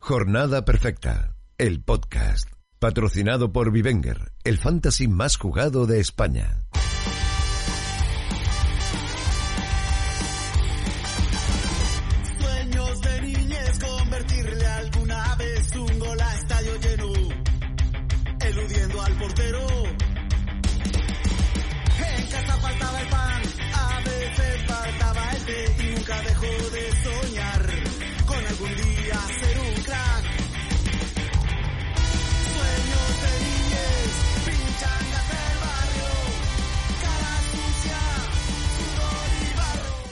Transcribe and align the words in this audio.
Jornada 0.00 0.64
Perfecta, 0.64 1.36
el 1.58 1.80
podcast, 1.80 2.48
patrocinado 2.80 3.52
por 3.52 3.70
Vivenger, 3.70 4.32
el 4.42 4.58
fantasy 4.58 5.06
más 5.06 5.36
jugado 5.36 5.86
de 5.86 6.00
España. 6.00 6.64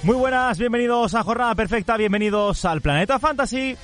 Muy 0.08 0.16
buenas, 0.16 0.58
bienvenidos 0.58 1.14
a 1.14 1.22
Jornada 1.22 1.54
Perfecta, 1.54 1.98
bienvenidos 1.98 2.64
al 2.64 2.80
Planeta 2.80 3.18
Fantasy. 3.18 3.76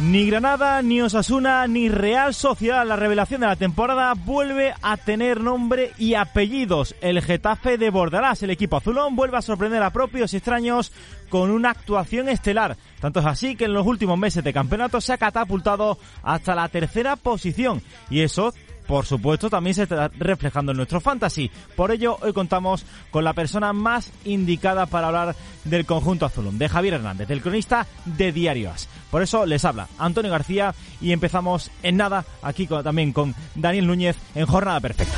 Ni 0.00 0.26
Granada, 0.26 0.80
ni 0.80 1.02
Osasuna, 1.02 1.66
ni 1.66 1.90
Real 1.90 2.32
Sociedad, 2.32 2.86
la 2.86 2.96
revelación 2.96 3.42
de 3.42 3.48
la 3.48 3.56
temporada, 3.56 4.14
vuelve 4.14 4.72
a 4.80 4.96
tener 4.96 5.42
nombre 5.42 5.92
y 5.98 6.14
apellidos. 6.14 6.94
El 7.02 7.20
Getafe 7.20 7.76
de 7.76 7.90
Bordalás, 7.90 8.42
el 8.42 8.50
equipo 8.50 8.78
azulón, 8.78 9.14
vuelve 9.14 9.36
a 9.36 9.42
sorprender 9.42 9.82
a 9.82 9.90
propios 9.90 10.32
y 10.32 10.38
extraños 10.38 10.92
con 11.28 11.50
una 11.50 11.72
actuación 11.72 12.30
estelar. 12.30 12.78
Tanto 12.98 13.20
es 13.20 13.26
así 13.26 13.56
que 13.56 13.66
en 13.66 13.74
los 13.74 13.86
últimos 13.86 14.18
meses 14.18 14.42
de 14.42 14.54
campeonato 14.54 15.02
se 15.02 15.12
ha 15.12 15.18
catapultado 15.18 15.98
hasta 16.22 16.54
la 16.54 16.70
tercera 16.70 17.16
posición. 17.16 17.82
Y 18.08 18.20
eso 18.20 18.54
por 18.86 19.06
supuesto, 19.06 19.50
también 19.50 19.74
se 19.74 19.82
está 19.84 20.08
reflejando 20.18 20.72
en 20.72 20.76
nuestro 20.76 21.00
fantasy. 21.00 21.50
Por 21.74 21.90
ello, 21.90 22.18
hoy 22.22 22.32
contamos 22.32 22.84
con 23.10 23.24
la 23.24 23.32
persona 23.32 23.72
más 23.72 24.12
indicada 24.24 24.86
para 24.86 25.08
hablar 25.08 25.36
del 25.64 25.86
conjunto 25.86 26.26
azulón, 26.26 26.58
de 26.58 26.68
Javier 26.68 26.94
Hernández, 26.94 27.28
el 27.30 27.42
cronista 27.42 27.86
de 28.04 28.32
Diario 28.32 28.70
As. 28.70 28.88
Por 29.10 29.22
eso 29.22 29.46
les 29.46 29.64
habla 29.64 29.88
Antonio 29.98 30.30
García 30.30 30.74
y 31.00 31.12
empezamos 31.12 31.70
en 31.82 31.96
nada 31.96 32.24
aquí 32.42 32.66
con- 32.66 32.84
también 32.84 33.12
con 33.12 33.34
Daniel 33.54 33.86
Núñez 33.86 34.16
en 34.34 34.46
Jornada 34.46 34.80
Perfecta. 34.80 35.16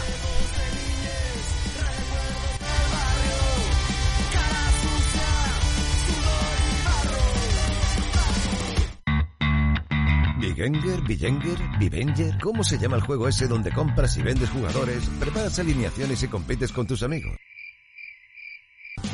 Vigenger, 10.59 11.01
Vigenger, 11.03 11.59
Vivenger. 11.79 12.39
¿Cómo 12.41 12.65
se 12.65 12.79
llama 12.79 12.97
el 12.97 13.03
juego 13.03 13.29
ese 13.29 13.47
donde 13.47 13.71
compras 13.71 14.17
y 14.17 14.23
vendes 14.23 14.51
jugadores, 14.51 15.09
preparas 15.21 15.57
alineaciones 15.61 16.21
y 16.25 16.27
compites 16.27 16.73
con 16.73 16.85
tus 16.85 17.05
amigos? 17.05 17.37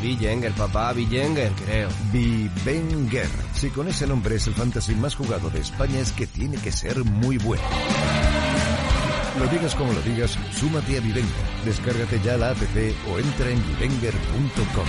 Villanger, 0.01 0.53
papá, 0.53 0.95
Villanger, 0.95 1.53
creo. 1.53 1.91
Vivenger. 2.11 3.29
Si 3.53 3.69
con 3.69 3.89
ese 3.89 4.07
nombre 4.07 4.37
es 4.37 4.47
el 4.47 4.55
fantasy 4.55 4.95
más 4.95 5.15
jugado 5.15 5.51
de 5.51 5.61
España, 5.61 5.99
es 5.99 6.13
que 6.13 6.27
tiene 6.27 6.57
que 6.57 6.73
ser 6.73 7.05
muy 7.05 7.37
bueno. 7.37 7.63
Lo 9.39 9.47
digas 9.49 9.75
como 9.75 9.93
lo 9.93 10.01
digas, 10.01 10.39
súmate 10.53 10.97
a 10.97 11.01
Vivenger. 11.01 11.45
Descárgate 11.67 12.21
ya 12.25 12.39
la 12.39 12.53
app 12.53 12.63
o 13.11 13.19
entra 13.19 13.51
en 13.51 13.63
vivenger.com. 13.67 14.87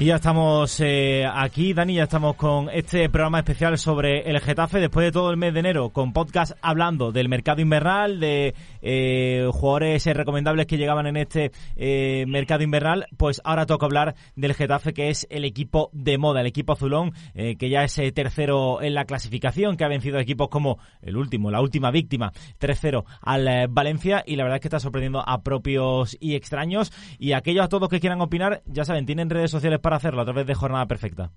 Y 0.00 0.06
ya 0.06 0.16
estamos 0.16 0.80
eh, 0.80 1.26
aquí, 1.30 1.74
Dani, 1.74 1.96
ya 1.96 2.04
estamos 2.04 2.34
con 2.34 2.70
este 2.70 3.10
programa 3.10 3.40
especial 3.40 3.76
sobre 3.76 4.30
el 4.30 4.40
Getafe 4.40 4.80
después 4.80 5.04
de 5.04 5.12
todo 5.12 5.30
el 5.30 5.36
mes 5.36 5.52
de 5.52 5.60
enero, 5.60 5.90
con 5.90 6.14
podcast 6.14 6.52
hablando 6.62 7.12
del 7.12 7.28
mercado 7.28 7.60
invernal, 7.60 8.18
de 8.18 8.54
eh, 8.82 9.48
jugadores 9.52 10.04
recomendables 10.06 10.66
que 10.66 10.78
llegaban 10.78 11.06
en 11.06 11.16
este 11.16 11.52
eh, 11.76 12.24
mercado 12.26 12.62
invernal, 12.62 13.06
pues 13.16 13.40
ahora 13.44 13.66
toca 13.66 13.86
hablar 13.86 14.14
del 14.36 14.54
Getafe, 14.54 14.92
que 14.92 15.10
es 15.10 15.26
el 15.30 15.44
equipo 15.44 15.90
de 15.92 16.18
moda, 16.18 16.40
el 16.40 16.46
equipo 16.46 16.72
azulón, 16.72 17.12
eh, 17.34 17.56
que 17.56 17.70
ya 17.70 17.84
es 17.84 17.98
eh, 17.98 18.12
tercero 18.12 18.82
en 18.82 18.94
la 18.94 19.04
clasificación, 19.04 19.76
que 19.76 19.84
ha 19.84 19.88
vencido 19.88 20.18
equipos 20.18 20.48
como 20.48 20.78
el 21.02 21.16
último, 21.16 21.50
la 21.50 21.60
última 21.60 21.90
víctima, 21.90 22.32
3-0 22.58 23.04
al 23.22 23.68
Valencia, 23.68 24.22
y 24.26 24.36
la 24.36 24.44
verdad 24.44 24.56
es 24.56 24.62
que 24.62 24.68
está 24.68 24.80
sorprendiendo 24.80 25.22
a 25.26 25.42
propios 25.42 26.16
y 26.20 26.34
extraños, 26.34 26.92
y 27.18 27.32
aquellos 27.32 27.64
a 27.64 27.68
todos 27.68 27.88
que 27.88 28.00
quieran 28.00 28.20
opinar, 28.20 28.62
ya 28.66 28.84
saben, 28.84 29.06
tienen 29.06 29.30
redes 29.30 29.50
sociales 29.50 29.80
para 29.80 29.96
hacerlo 29.96 30.22
a 30.22 30.24
través 30.24 30.46
de 30.46 30.54
Jornada 30.54 30.86
Perfecta. 30.86 31.30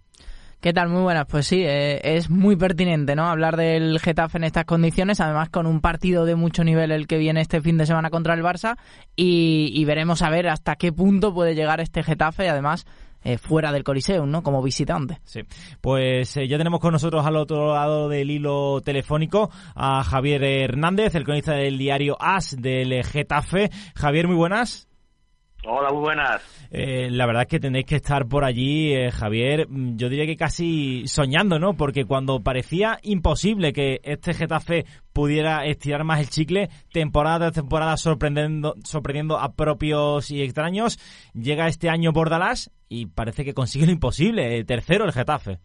¿Qué 0.63 0.71
tal? 0.71 0.87
Muy 0.87 1.01
buenas. 1.01 1.25
Pues 1.27 1.45
sí, 1.45 1.61
eh, 1.61 1.99
es 2.15 2.29
muy 2.29 2.55
pertinente, 2.55 3.17
¿no? 3.17 3.27
Hablar 3.27 3.57
del 3.57 3.99
Getafe 3.99 4.37
en 4.37 4.45
estas 4.45 4.63
condiciones, 4.63 5.19
además 5.19 5.49
con 5.49 5.67
un 5.67 5.81
partido 5.81 6.23
de 6.23 6.35
mucho 6.35 6.63
nivel 6.63 6.93
el 6.93 7.05
que 7.05 7.17
viene 7.17 7.41
este 7.41 7.59
fin 7.59 7.77
de 7.77 7.85
semana 7.85 8.09
contra 8.09 8.33
el 8.33 8.43
Barça 8.43 8.77
y, 9.13 9.83
veremos 9.83 10.21
a 10.21 10.29
ver 10.29 10.47
hasta 10.47 10.77
qué 10.77 10.93
punto 10.93 11.33
puede 11.33 11.53
llegar 11.53 11.81
este 11.81 12.01
Getafe, 12.01 12.47
además 12.47 12.85
eh, 13.25 13.37
fuera 13.37 13.73
del 13.73 13.83
Coliseum, 13.83 14.31
¿no? 14.31 14.41
Como 14.41 14.63
visitante. 14.63 15.19
Sí, 15.25 15.41
pues 15.81 16.37
eh, 16.37 16.47
ya 16.47 16.57
tenemos 16.57 16.79
con 16.79 16.93
nosotros 16.93 17.25
al 17.25 17.35
otro 17.35 17.73
lado 17.73 18.07
del 18.07 18.31
hilo 18.31 18.79
telefónico 18.79 19.51
a 19.75 20.01
Javier 20.05 20.45
Hernández, 20.45 21.13
el 21.15 21.25
cronista 21.25 21.55
del 21.55 21.77
diario 21.77 22.15
AS 22.21 22.55
del 22.57 23.03
Getafe. 23.03 23.69
Javier, 23.95 24.27
muy 24.27 24.37
buenas. 24.37 24.87
Hola, 25.65 25.91
muy 25.91 26.01
buenas. 26.01 26.67
Eh, 26.71 27.07
la 27.09 27.25
verdad 27.25 27.43
es 27.43 27.47
que 27.47 27.59
tenéis 27.59 27.85
que 27.85 27.95
estar 27.95 28.27
por 28.27 28.43
allí, 28.43 28.93
eh, 28.93 29.11
Javier, 29.11 29.67
mm, 29.69 29.95
yo 29.95 30.09
diría 30.09 30.25
que 30.25 30.35
casi 30.35 31.07
soñando, 31.07 31.57
¿no? 31.57 31.75
Porque 31.75 32.03
cuando 32.03 32.41
parecía 32.41 32.97
imposible 33.01 33.71
que 33.71 34.01
este 34.03 34.33
Getafe 34.33 34.85
pudiera 35.13 35.65
estirar 35.65 36.03
más 36.03 36.19
el 36.19 36.29
chicle, 36.29 36.69
temporada 36.91 37.39
tras 37.39 37.53
temporada 37.53 37.95
sorprendiendo, 37.95 38.75
sorprendiendo 38.83 39.39
a 39.39 39.53
propios 39.53 40.31
y 40.31 40.41
extraños, 40.41 40.97
llega 41.33 41.67
este 41.67 41.89
año 41.89 42.11
Bordalás 42.11 42.69
y 42.89 43.05
parece 43.05 43.45
que 43.45 43.53
consigue 43.53 43.85
lo 43.85 43.93
imposible, 43.93 44.57
eh, 44.57 44.65
tercero 44.65 45.05
el 45.05 45.13
Getafe. 45.13 45.59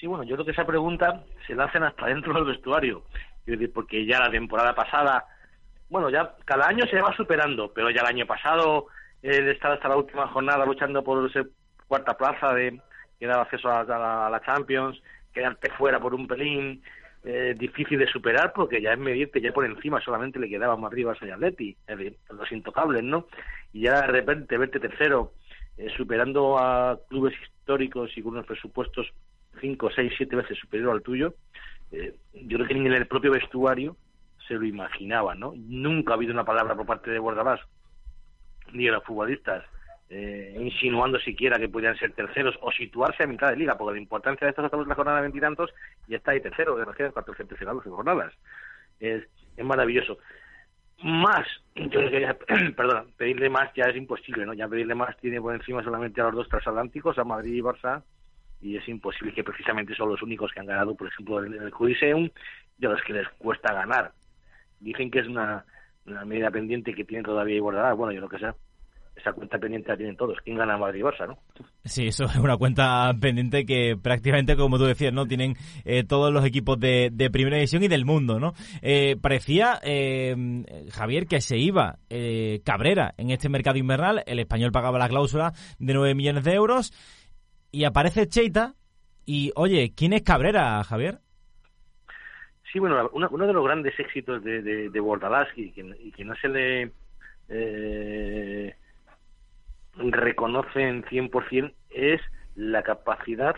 Sí, 0.00 0.06
bueno, 0.06 0.24
yo 0.24 0.34
creo 0.34 0.44
que 0.44 0.52
esa 0.52 0.66
pregunta 0.66 1.24
se 1.46 1.54
la 1.54 1.64
hacen 1.64 1.84
hasta 1.84 2.06
dentro 2.06 2.34
del 2.34 2.44
vestuario. 2.44 3.04
Es 3.46 3.52
decir, 3.58 3.72
porque 3.72 4.04
ya 4.04 4.18
la 4.18 4.30
temporada 4.30 4.74
pasada, 4.74 5.24
bueno, 5.88 6.10
ya 6.10 6.34
cada 6.44 6.66
año 6.68 6.84
se 6.86 7.00
va 7.00 7.14
superando, 7.16 7.72
pero 7.72 7.90
ya 7.90 8.00
el 8.00 8.08
año 8.08 8.26
pasado 8.26 8.86
el 9.22 9.48
estar 9.48 9.72
hasta 9.72 9.88
la 9.88 9.96
última 9.96 10.28
jornada 10.28 10.64
luchando 10.64 11.02
por 11.02 11.28
esa 11.28 11.42
cuarta 11.86 12.16
plaza 12.16 12.52
de 12.54 12.80
que 13.18 13.26
daba 13.26 13.42
acceso 13.42 13.68
a, 13.70 13.84
la, 13.84 14.42
Champions, 14.44 15.00
quedarte 15.32 15.70
fuera 15.70 15.98
por 15.98 16.14
un 16.14 16.26
pelín, 16.26 16.82
eh, 17.24 17.54
difícil 17.56 17.98
de 17.98 18.06
superar 18.06 18.52
porque 18.54 18.80
ya 18.80 18.92
es 18.92 18.98
medirte 18.98 19.40
ya 19.40 19.52
por 19.52 19.64
encima, 19.64 20.00
solamente 20.00 20.38
le 20.38 20.48
quedaba 20.48 20.76
más 20.76 20.92
arriba 20.92 21.12
a 21.12 21.34
Atleti, 21.34 21.76
es 21.86 22.12
los 22.30 22.52
intocables, 22.52 23.02
¿no? 23.02 23.26
Y 23.72 23.82
ya 23.82 24.02
de 24.02 24.06
repente 24.08 24.58
verte 24.58 24.78
tercero, 24.78 25.32
eh, 25.78 25.88
superando 25.96 26.58
a 26.58 26.98
clubes 27.08 27.34
históricos 27.42 28.10
y 28.16 28.22
con 28.22 28.32
unos 28.32 28.46
presupuestos 28.46 29.12
cinco, 29.60 29.90
seis, 29.94 30.12
siete 30.16 30.36
veces 30.36 30.58
superior 30.58 30.92
al 30.92 31.02
tuyo, 31.02 31.34
eh, 31.90 32.14
yo 32.34 32.58
creo 32.58 32.68
que 32.68 32.74
ni 32.74 32.86
en 32.86 32.92
el 32.92 33.06
propio 33.06 33.32
vestuario 33.32 33.96
se 34.46 34.54
lo 34.54 34.64
imaginaba, 34.64 35.34
¿no? 35.34 35.54
Nunca 35.56 36.12
ha 36.12 36.16
habido 36.16 36.32
una 36.32 36.44
palabra 36.44 36.74
por 36.74 36.86
parte 36.86 37.10
de 37.10 37.18
Bordalás 37.18 37.60
ni 38.72 38.84
de 38.84 38.92
los 38.92 39.04
futbolistas 39.04 39.64
eh, 40.08 40.56
insinuando 40.60 41.18
siquiera 41.18 41.58
que 41.58 41.68
podían 41.68 41.96
ser 41.98 42.12
terceros 42.12 42.56
o 42.60 42.70
situarse 42.70 43.24
a 43.24 43.26
mitad 43.26 43.50
de 43.50 43.56
liga, 43.56 43.76
porque 43.76 43.94
la 43.94 44.02
importancia 44.02 44.44
de 44.44 44.50
estos 44.50 44.64
estamos 44.64 44.84
en 44.84 44.90
la 44.90 44.94
jornada 44.94 45.16
de 45.16 45.22
veintitantos 45.22 45.74
y 46.06 46.14
está 46.14 46.30
ahí 46.30 46.40
tercero, 46.40 46.76
de 46.76 46.84
recién 46.84 47.10
14 47.10 47.44
terceros 47.44 47.84
en 47.84 47.92
jornadas. 47.92 48.32
Es, 49.00 49.24
es 49.56 49.64
maravilloso. 49.64 50.18
más, 51.02 51.46
yo 51.74 51.90
creo 51.90 52.36
perdona, 52.76 53.04
pedirle 53.16 53.50
más 53.50 53.72
ya 53.74 53.84
es 53.86 53.96
imposible, 53.96 54.46
¿no? 54.46 54.54
Ya 54.54 54.68
pedirle 54.68 54.94
más 54.94 55.16
tiene 55.18 55.40
por 55.40 55.54
encima 55.54 55.82
solamente 55.82 56.20
a 56.20 56.24
los 56.24 56.34
dos 56.34 56.48
transatlánticos, 56.48 57.18
a 57.18 57.24
Madrid 57.24 57.54
y 57.54 57.60
Barça, 57.60 58.02
y 58.60 58.76
es 58.76 58.88
imposible 58.88 59.34
que 59.34 59.44
precisamente 59.44 59.94
son 59.94 60.10
los 60.10 60.22
únicos 60.22 60.52
que 60.52 60.60
han 60.60 60.66
ganado, 60.66 60.94
por 60.94 61.08
ejemplo, 61.08 61.44
en 61.44 61.54
el 61.54 61.70
Coliseum, 61.70 62.30
a 62.80 62.86
los 62.86 63.02
que 63.02 63.12
les 63.12 63.28
cuesta 63.38 63.72
ganar. 63.72 64.12
Dicen 64.80 65.10
que 65.10 65.20
es 65.20 65.26
una, 65.26 65.64
medida 66.24 66.50
pendiente 66.50 66.94
que 66.94 67.04
tiene 67.04 67.24
todavía 67.24 67.60
Bordalás, 67.60 67.96
bueno, 67.96 68.12
yo 68.12 68.20
lo 68.20 68.28
que 68.28 68.38
sé. 68.38 68.46
Esa 69.16 69.32
cuenta 69.32 69.58
pendiente 69.58 69.88
la 69.88 69.96
tienen 69.96 70.16
todos. 70.16 70.36
¿Quién 70.44 70.58
gana 70.58 70.76
Madrid 70.76 71.00
y 71.00 71.02
Barça, 71.02 71.26
no? 71.26 71.38
Sí, 71.84 72.08
eso 72.08 72.24
es 72.24 72.36
una 72.36 72.58
cuenta 72.58 73.10
pendiente 73.18 73.64
que 73.64 73.96
prácticamente, 73.96 74.56
como 74.56 74.76
tú 74.76 74.84
decías, 74.84 75.12
¿no? 75.12 75.26
Tienen 75.26 75.54
eh, 75.86 76.04
todos 76.04 76.30
los 76.30 76.44
equipos 76.44 76.78
de, 76.78 77.08
de 77.10 77.30
primera 77.30 77.56
división 77.56 77.82
y 77.82 77.88
del 77.88 78.04
mundo, 78.04 78.38
¿no? 78.38 78.52
Eh, 78.82 79.16
parecía, 79.18 79.80
eh, 79.82 80.36
Javier, 80.92 81.26
que 81.26 81.40
se 81.40 81.56
iba 81.56 81.98
eh, 82.10 82.60
Cabrera 82.62 83.14
en 83.16 83.30
este 83.30 83.48
mercado 83.48 83.78
invernal. 83.78 84.22
El 84.26 84.38
español 84.38 84.70
pagaba 84.70 84.98
la 84.98 85.08
cláusula 85.08 85.54
de 85.78 85.94
9 85.94 86.14
millones 86.14 86.44
de 86.44 86.52
euros 86.52 86.92
y 87.72 87.84
aparece 87.84 88.28
Cheita. 88.28 88.74
Y, 89.24 89.50
oye, 89.56 89.94
¿quién 89.96 90.12
es 90.12 90.22
Cabrera, 90.22 90.84
Javier? 90.84 91.20
Sí, 92.76 92.80
bueno, 92.80 93.08
una- 93.14 93.28
uno 93.28 93.46
de 93.46 93.54
los 93.54 93.64
grandes 93.64 93.98
éxitos 93.98 94.44
de, 94.44 94.60
de, 94.60 95.00
Bordalás 95.00 95.48
y 95.56 95.72
que, 95.72 96.12
que 96.14 96.24
no 96.26 96.34
se 96.36 96.46
le 96.46 96.92
eh, 97.48 98.76
reconoce 99.94 100.82
en 100.82 101.02
100% 101.04 101.72
es 101.88 102.20
la 102.54 102.82
capacidad 102.82 103.56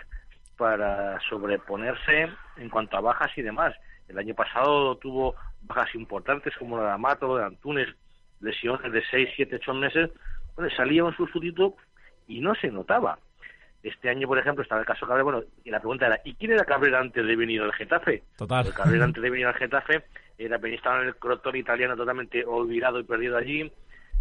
para 0.56 1.18
sobreponerse 1.28 2.28
en 2.58 2.68
cuanto 2.70 2.96
a 2.96 3.00
bajas 3.00 3.36
y 3.36 3.42
demás. 3.42 3.74
El 4.06 4.18
año 4.18 4.36
pasado 4.36 4.96
tuvo 4.98 5.34
bajas 5.62 5.92
importantes 5.96 6.54
como 6.56 6.76
la 6.76 6.84
de 6.84 6.92
Amato, 6.92 7.38
de 7.38 7.44
Antunes, 7.44 7.88
lesiones 8.38 8.92
de 8.92 9.02
6, 9.10 9.30
7, 9.34 9.56
8 9.56 9.74
meses, 9.74 10.10
donde 10.56 10.72
salía 10.76 11.02
un 11.02 11.16
sustituto 11.16 11.74
y 12.28 12.40
no 12.40 12.54
se 12.54 12.68
notaba. 12.70 13.18
Este 13.82 14.08
año, 14.08 14.26
por 14.26 14.38
ejemplo, 14.38 14.62
estaba 14.62 14.80
el 14.80 14.86
caso 14.86 15.06
Cabrera, 15.06 15.22
bueno, 15.22 15.42
y 15.64 15.70
la 15.70 15.78
pregunta 15.78 16.06
era, 16.06 16.20
¿y 16.24 16.34
quién 16.34 16.52
era 16.52 16.64
Cabrera 16.64 16.98
antes 16.98 17.24
de 17.24 17.36
venir 17.36 17.62
al 17.62 17.72
Getafe? 17.72 18.24
Total. 18.36 18.64
Pues 18.64 18.74
Cabrera 18.74 19.04
antes 19.04 19.22
de 19.22 19.30
venir 19.30 19.46
al 19.46 19.54
Getafe 19.54 20.04
era 20.36 20.56
estaba 20.56 21.02
en 21.02 21.08
el 21.08 21.16
Crotone 21.16 21.58
italiano 21.58 21.96
totalmente 21.96 22.44
olvidado 22.44 23.00
y 23.00 23.04
perdido 23.04 23.36
allí. 23.36 23.70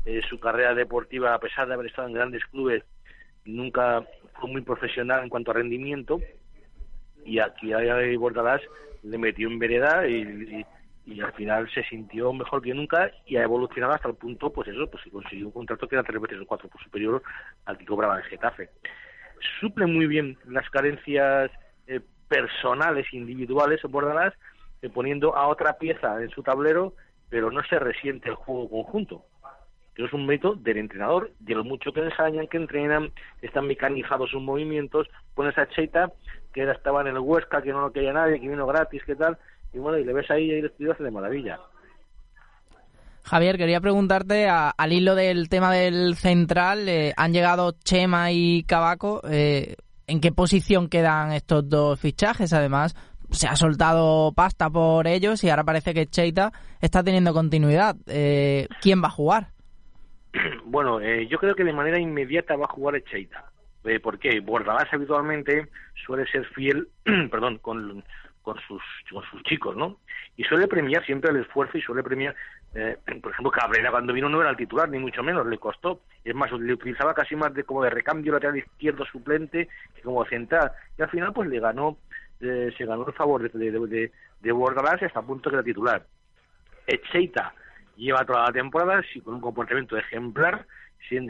Eh, 0.06 0.22
su 0.30 0.40
carrera 0.40 0.74
deportiva, 0.74 1.34
a 1.34 1.40
pesar 1.40 1.68
de 1.68 1.74
haber 1.74 1.88
estado 1.88 2.08
en 2.08 2.14
grandes 2.14 2.46
clubes, 2.46 2.84
nunca 3.46 4.04
fue 4.40 4.50
muy 4.50 4.62
profesional 4.62 5.24
en 5.24 5.30
cuanto 5.30 5.52
a 5.52 5.56
rendimiento. 5.56 6.20
Y 7.26 7.40
aquí 7.40 7.74
a 7.74 7.80
Bordalás 8.18 8.62
le 9.04 9.18
metió 9.18 9.48
en 9.48 9.60
vereda 9.60 10.08
y, 10.08 10.66
y, 11.06 11.14
y 11.14 11.22
al 11.22 11.34
final 11.34 11.70
se 11.74 11.84
sintió 11.84 12.32
mejor 12.34 12.62
que 12.62 12.74
nunca 12.74 13.12
y 13.26 13.38
ha 13.38 13.44
evolucionado 13.44 13.94
hasta 13.94 14.10
el 14.10 14.16
punto, 14.16 14.52
pues 14.52 14.68
eso, 14.68 14.90
pues 14.90 15.04
que 15.04 15.12
consiguió 15.12 15.48
un 15.48 15.52
contrato 15.52 15.88
que 15.88 15.96
era 15.96 16.04
tres 16.04 16.22
veces 16.22 16.40
o 16.42 16.46
cuatro 16.46 16.70
por 16.70 16.82
superior 16.82 17.22
al 17.66 17.78
que 17.78 17.86
cobraba 17.86 18.18
en 18.18 18.24
Getafe. 18.24 18.70
Suple 19.60 19.86
muy 19.86 20.08
bien 20.08 20.38
las 20.48 20.70
carencias 20.70 21.52
eh, 21.88 22.02
personales, 22.28 23.12
individuales 23.14 23.84
en 23.84 23.92
Bordalás, 23.92 24.34
eh, 24.82 24.90
poniendo 24.90 25.36
a 25.36 25.48
otra 25.48 25.78
pieza 25.78 26.22
en 26.22 26.30
su 26.30 26.44
tablero, 26.44 26.94
pero 27.30 27.52
no 27.52 27.64
se 27.64 27.80
resiente 27.80 28.30
el 28.30 28.36
juego 28.36 28.70
conjunto. 28.70 29.26
Que 29.96 30.06
es 30.06 30.14
un 30.14 30.28
mérito 30.28 30.54
del 30.54 30.78
entrenador, 30.78 31.32
de 31.40 31.56
lo 31.56 31.64
mucho 31.64 31.92
que 31.92 32.02
ensañan, 32.02 32.48
que 32.48 32.58
entrenan, 32.58 33.12
están 33.42 33.66
mecanizados 33.66 34.30
sus 34.30 34.42
movimientos, 34.42 35.08
pones 35.34 35.58
a 35.58 35.68
Cheita, 35.70 36.12
que 36.54 36.70
estaba 36.70 37.02
en 37.02 37.08
el 37.08 37.20
Huesca, 37.20 37.62
que 37.62 37.72
no 37.72 37.82
lo 37.82 37.92
quería 37.92 38.14
nadie, 38.14 38.40
que 38.40 38.48
vino 38.48 38.68
gratis, 38.68 39.04
que 39.04 39.16
tal, 39.16 39.38
y 39.74 39.80
bueno, 39.80 39.98
y 39.98 40.04
le 40.04 40.14
ves 40.14 40.30
ahí 40.30 40.46
y 40.46 40.60
el 40.60 40.66
estudio 40.66 40.92
hace 40.92 41.04
de 41.04 41.12
maravilla. 41.12 41.60
Javier, 43.28 43.58
quería 43.58 43.82
preguntarte, 43.82 44.48
a- 44.48 44.70
al 44.70 44.94
hilo 44.94 45.14
del 45.16 45.50
tema 45.50 45.72
del 45.74 46.16
central, 46.16 46.88
eh, 46.88 47.14
han 47.18 47.34
llegado 47.34 47.74
Chema 47.84 48.32
y 48.32 48.64
Cabaco, 48.64 49.22
eh, 49.30 49.76
¿en 50.08 50.22
qué 50.22 50.32
posición 50.32 50.88
quedan 50.88 51.34
estos 51.34 51.68
dos 51.68 52.00
fichajes? 52.00 52.54
Además, 52.54 52.96
se 53.30 53.48
ha 53.48 53.56
soltado 53.58 54.32
pasta 54.34 54.70
por 54.70 55.08
ellos 55.08 55.44
y 55.44 55.50
ahora 55.50 55.66
parece 55.66 55.94
que 55.94 56.06
Cheita 56.06 56.54
está 56.80 57.04
teniendo 57.04 57.34
continuidad. 57.34 57.98
Eh, 58.08 58.68
¿Quién 58.82 59.04
va 59.04 59.08
a 59.08 59.12
jugar? 59.12 59.48
Bueno, 60.66 61.00
eh, 61.00 61.28
yo 61.30 61.38
creo 61.38 61.56
que 61.56 61.64
de 61.64 61.74
manera 61.74 62.00
inmediata 62.00 62.56
va 62.58 62.66
a 62.66 62.74
jugar 62.74 62.96
Echeita. 62.98 63.46
Eh, 63.86 64.00
¿Por 64.02 64.20
qué? 64.20 64.40
Bordalás 64.42 64.88
habitualmente 64.94 65.68
suele 66.06 66.26
ser 66.30 66.46
fiel, 66.48 66.90
perdón, 67.32 67.58
con, 67.60 68.04
con, 68.42 68.56
sus, 68.68 68.82
con 69.12 69.24
sus 69.32 69.42
chicos, 69.44 69.76
¿no? 69.78 69.98
Y 70.36 70.44
suele 70.44 70.68
premiar 70.68 71.06
siempre 71.06 71.32
el 71.32 71.38
esfuerzo 71.42 71.78
y 71.78 71.82
suele 71.82 72.04
premiar, 72.04 72.36
eh, 72.74 72.98
por 73.22 73.32
ejemplo, 73.32 73.52
Cabrera 73.52 73.92
cuando 73.92 74.14
vino 74.14 74.30
no 74.30 74.42
era 74.42 74.52
el 74.52 74.58
titular, 74.58 74.90
ni 74.90 75.00
mucho 75.00 75.24
menos, 75.24 75.46
le 75.48 75.58
costó. 75.58 76.02
Es 76.24 76.36
más, 76.36 76.52
le 76.52 76.74
utilizaba 76.74 77.14
casi 77.14 77.36
más 77.36 77.54
de 77.54 77.64
como 77.64 77.84
de 77.84 77.90
recambio 77.90 78.34
lateral 78.34 78.58
izquierdo 78.58 79.06
suplente 79.06 79.68
que 79.96 80.02
como 80.02 80.26
central. 80.26 80.72
Y 80.98 81.02
al 81.02 81.10
final, 81.10 81.34
pues 81.34 81.50
le 81.50 81.60
ganó, 81.60 81.98
eh, 82.40 82.72
se 82.78 82.86
ganó 82.86 83.08
el 83.08 83.14
favor 83.14 83.50
de, 83.50 83.58
de, 83.58 83.72
de, 83.88 84.12
de 84.42 84.52
Bordalás 84.52 85.02
hasta 85.02 85.20
el 85.20 85.26
punto 85.26 85.50
que 85.50 85.56
era 85.56 85.64
titular. 85.64 86.06
Echeita 86.86 87.54
lleva 87.96 88.26
toda 88.26 88.44
la 88.44 88.52
temporada 88.52 89.02
sí, 89.12 89.22
con 89.22 89.36
un 89.36 89.42
comportamiento 89.42 89.98
ejemplar, 89.98 90.66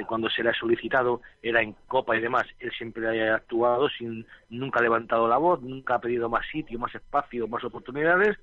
cuando 0.07 0.29
se 0.29 0.43
le 0.43 0.49
ha 0.49 0.53
solicitado 0.53 1.21
era 1.41 1.61
en 1.61 1.73
Copa 1.87 2.15
y 2.15 2.21
demás, 2.21 2.45
él 2.59 2.71
siempre 2.71 3.29
ha 3.29 3.35
actuado 3.35 3.89
sin 3.89 4.25
nunca 4.49 4.79
ha 4.79 4.83
levantado 4.83 5.27
la 5.27 5.37
voz, 5.37 5.61
nunca 5.61 5.95
ha 5.95 6.01
pedido 6.01 6.29
más 6.29 6.45
sitio, 6.51 6.79
más 6.79 6.93
espacio, 6.95 7.47
más 7.47 7.63
oportunidades 7.63 8.37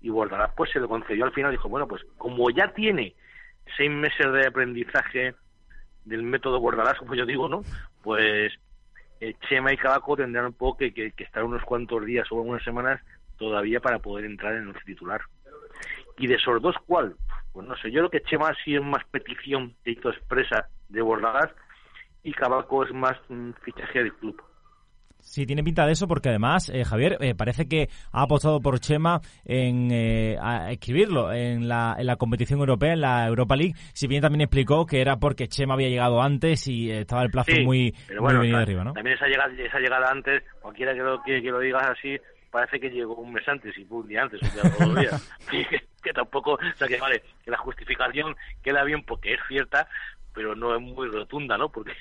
y 0.00 0.10
Bordalás 0.10 0.52
pues 0.56 0.70
se 0.70 0.80
lo 0.80 0.88
concedió 0.88 1.24
al 1.24 1.32
final 1.32 1.50
dijo, 1.50 1.68
bueno, 1.68 1.88
pues 1.88 2.02
como 2.18 2.50
ya 2.50 2.72
tiene 2.72 3.14
seis 3.76 3.90
meses 3.90 4.32
de 4.32 4.46
aprendizaje 4.46 5.34
del 6.04 6.22
método 6.22 6.60
Bordalás, 6.60 6.98
como 6.98 7.14
yo 7.14 7.24
digo, 7.24 7.48
¿no? 7.48 7.62
Pues 8.02 8.52
eh, 9.20 9.34
Chema 9.48 9.72
y 9.72 9.76
Cabaco 9.76 10.16
tendrán 10.16 10.46
un 10.46 10.52
poco 10.52 10.78
que, 10.78 10.92
que, 10.92 11.12
estar 11.16 11.44
unos 11.44 11.62
cuantos 11.64 12.04
días 12.04 12.30
o 12.30 12.36
unas 12.36 12.62
semanas 12.62 13.00
todavía 13.38 13.80
para 13.80 13.98
poder 13.98 14.26
entrar 14.26 14.54
en 14.54 14.68
el 14.68 14.84
titular. 14.84 15.22
Y 16.18 16.26
de 16.26 16.34
esos 16.34 16.60
dos, 16.60 16.76
¿cuál? 16.86 17.16
Pues 17.52 17.66
no 17.66 17.76
sé, 17.76 17.90
yo 17.90 18.00
creo 18.00 18.10
que 18.10 18.28
Chema 18.28 18.52
sí 18.64 18.74
es 18.74 18.82
más 18.82 19.04
petición 19.10 19.74
hizo 19.84 20.10
expresa 20.10 20.68
de 20.88 21.02
Bordalás 21.02 21.50
y 22.22 22.32
Cabaco 22.32 22.84
es 22.84 22.92
más 22.92 23.16
fichaje 23.62 24.00
del 24.00 24.14
club. 24.14 24.42
Sí, 25.24 25.46
tiene 25.46 25.64
pinta 25.64 25.86
de 25.86 25.92
eso 25.92 26.06
porque 26.06 26.28
además, 26.28 26.70
eh, 26.72 26.84
Javier, 26.84 27.16
eh, 27.20 27.34
parece 27.34 27.66
que 27.66 27.88
ha 28.12 28.22
apostado 28.22 28.60
por 28.60 28.78
Chema 28.78 29.20
en 29.44 29.90
eh, 29.90 30.36
a 30.40 30.70
escribirlo 30.70 31.32
en 31.32 31.66
la, 31.66 31.96
en 31.98 32.06
la 32.06 32.16
competición 32.16 32.60
europea, 32.60 32.92
en 32.92 33.00
la 33.00 33.26
Europa 33.26 33.56
League. 33.56 33.72
Si 33.94 34.06
bien 34.06 34.20
también 34.20 34.42
explicó 34.42 34.84
que 34.86 35.00
era 35.00 35.16
porque 35.16 35.48
Chema 35.48 35.74
había 35.74 35.88
llegado 35.88 36.22
antes 36.22 36.68
y 36.68 36.90
eh, 36.90 37.00
estaba 37.00 37.22
el 37.22 37.30
plazo 37.30 37.52
Sí, 37.52 37.64
muy, 37.64 37.94
pero 38.06 38.22
muy 38.22 38.34
venido 38.34 38.58
arriba, 38.58 38.84
¿no? 38.84 38.92
También 38.92 39.16
esa 39.16 39.26
llegada, 39.26 39.52
esa 39.58 39.78
llegada 39.78 40.10
antes, 40.10 40.42
cualquiera 40.60 40.92
que 40.92 41.00
lo, 41.00 41.22
que, 41.22 41.42
que 41.42 41.50
lo 41.50 41.58
digas 41.58 41.82
así, 41.88 42.16
parece 42.50 42.78
que 42.78 42.90
llegó 42.90 43.16
un 43.16 43.32
mes 43.32 43.48
antes 43.48 43.76
y 43.78 43.84
fue 43.86 43.98
un 43.98 44.08
día 44.08 44.22
antes, 44.22 44.40
un 44.42 44.94
día 44.94 45.00
días. 45.00 45.36
Que 46.04 46.12
tampoco, 46.12 46.52
o 46.52 46.76
sea 46.76 46.86
que 46.86 46.98
vale, 46.98 47.22
que 47.42 47.50
la 47.50 47.56
justificación 47.56 48.36
queda 48.62 48.84
bien 48.84 49.02
porque 49.04 49.32
es 49.32 49.40
cierta, 49.48 49.88
pero 50.34 50.54
no 50.54 50.74
es 50.76 50.82
muy 50.82 51.08
rotunda, 51.08 51.56
¿no? 51.56 51.70
Porque, 51.70 51.92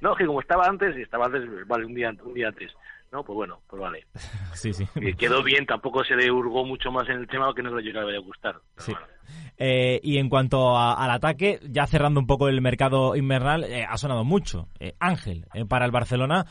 no, 0.00 0.14
que 0.14 0.26
como 0.26 0.40
estaba 0.40 0.66
antes, 0.66 0.96
y 0.96 1.02
estaba 1.02 1.26
antes, 1.26 1.42
vale, 1.66 1.84
un 1.86 1.94
día, 1.94 2.14
un 2.22 2.34
día 2.34 2.48
antes. 2.48 2.72
No, 3.12 3.22
pues 3.24 3.34
bueno, 3.36 3.60
pues 3.68 3.80
vale. 3.80 4.06
Sí, 4.54 4.72
sí. 4.72 4.86
Que 4.98 5.14
quedó 5.14 5.42
bien, 5.42 5.66
tampoco 5.66 6.02
se 6.02 6.16
le 6.16 6.30
hurgó 6.30 6.64
mucho 6.64 6.90
más 6.90 7.06
en 7.08 7.18
el 7.18 7.28
tema 7.28 7.54
que 7.54 7.62
no 7.62 7.70
creo 7.70 7.80
yo 7.80 7.92
que 7.92 7.98
le 7.98 8.04
vaya 8.06 8.18
a 8.18 8.22
gustar. 8.22 8.56
Pero 8.74 8.84
Sí. 8.86 8.92
bueno. 8.92 9.06
Eh, 9.58 10.00
y 10.02 10.18
en 10.18 10.28
cuanto 10.28 10.76
a- 10.76 10.92
al 11.02 11.10
ataque, 11.10 11.60
ya 11.70 11.86
cerrando 11.86 12.20
un 12.20 12.26
poco 12.26 12.48
el 12.48 12.60
mercado 12.60 13.16
invernal, 13.16 13.64
eh, 13.64 13.86
ha 13.88 13.96
sonado 13.96 14.24
mucho. 14.24 14.68
Eh, 14.80 14.94
Ángel, 15.00 15.46
para 15.68 15.86
el 15.86 15.90
Barcelona, 15.92 16.44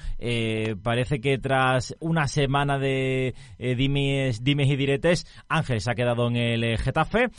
parece 0.81 1.21
que 1.21 1.37
tras 1.37 1.95
una 1.99 2.27
semana 2.27 2.79
de 2.79 3.35
dimes, 3.59 4.43
dimes 4.43 4.69
y 4.69 4.75
diretes, 4.75 5.27
Ángel 5.47 5.81
se 5.81 5.91
ha 5.91 5.95
quedado 5.95 6.27
en 6.27 6.35
el 6.35 6.77
Getafe, 6.77 7.29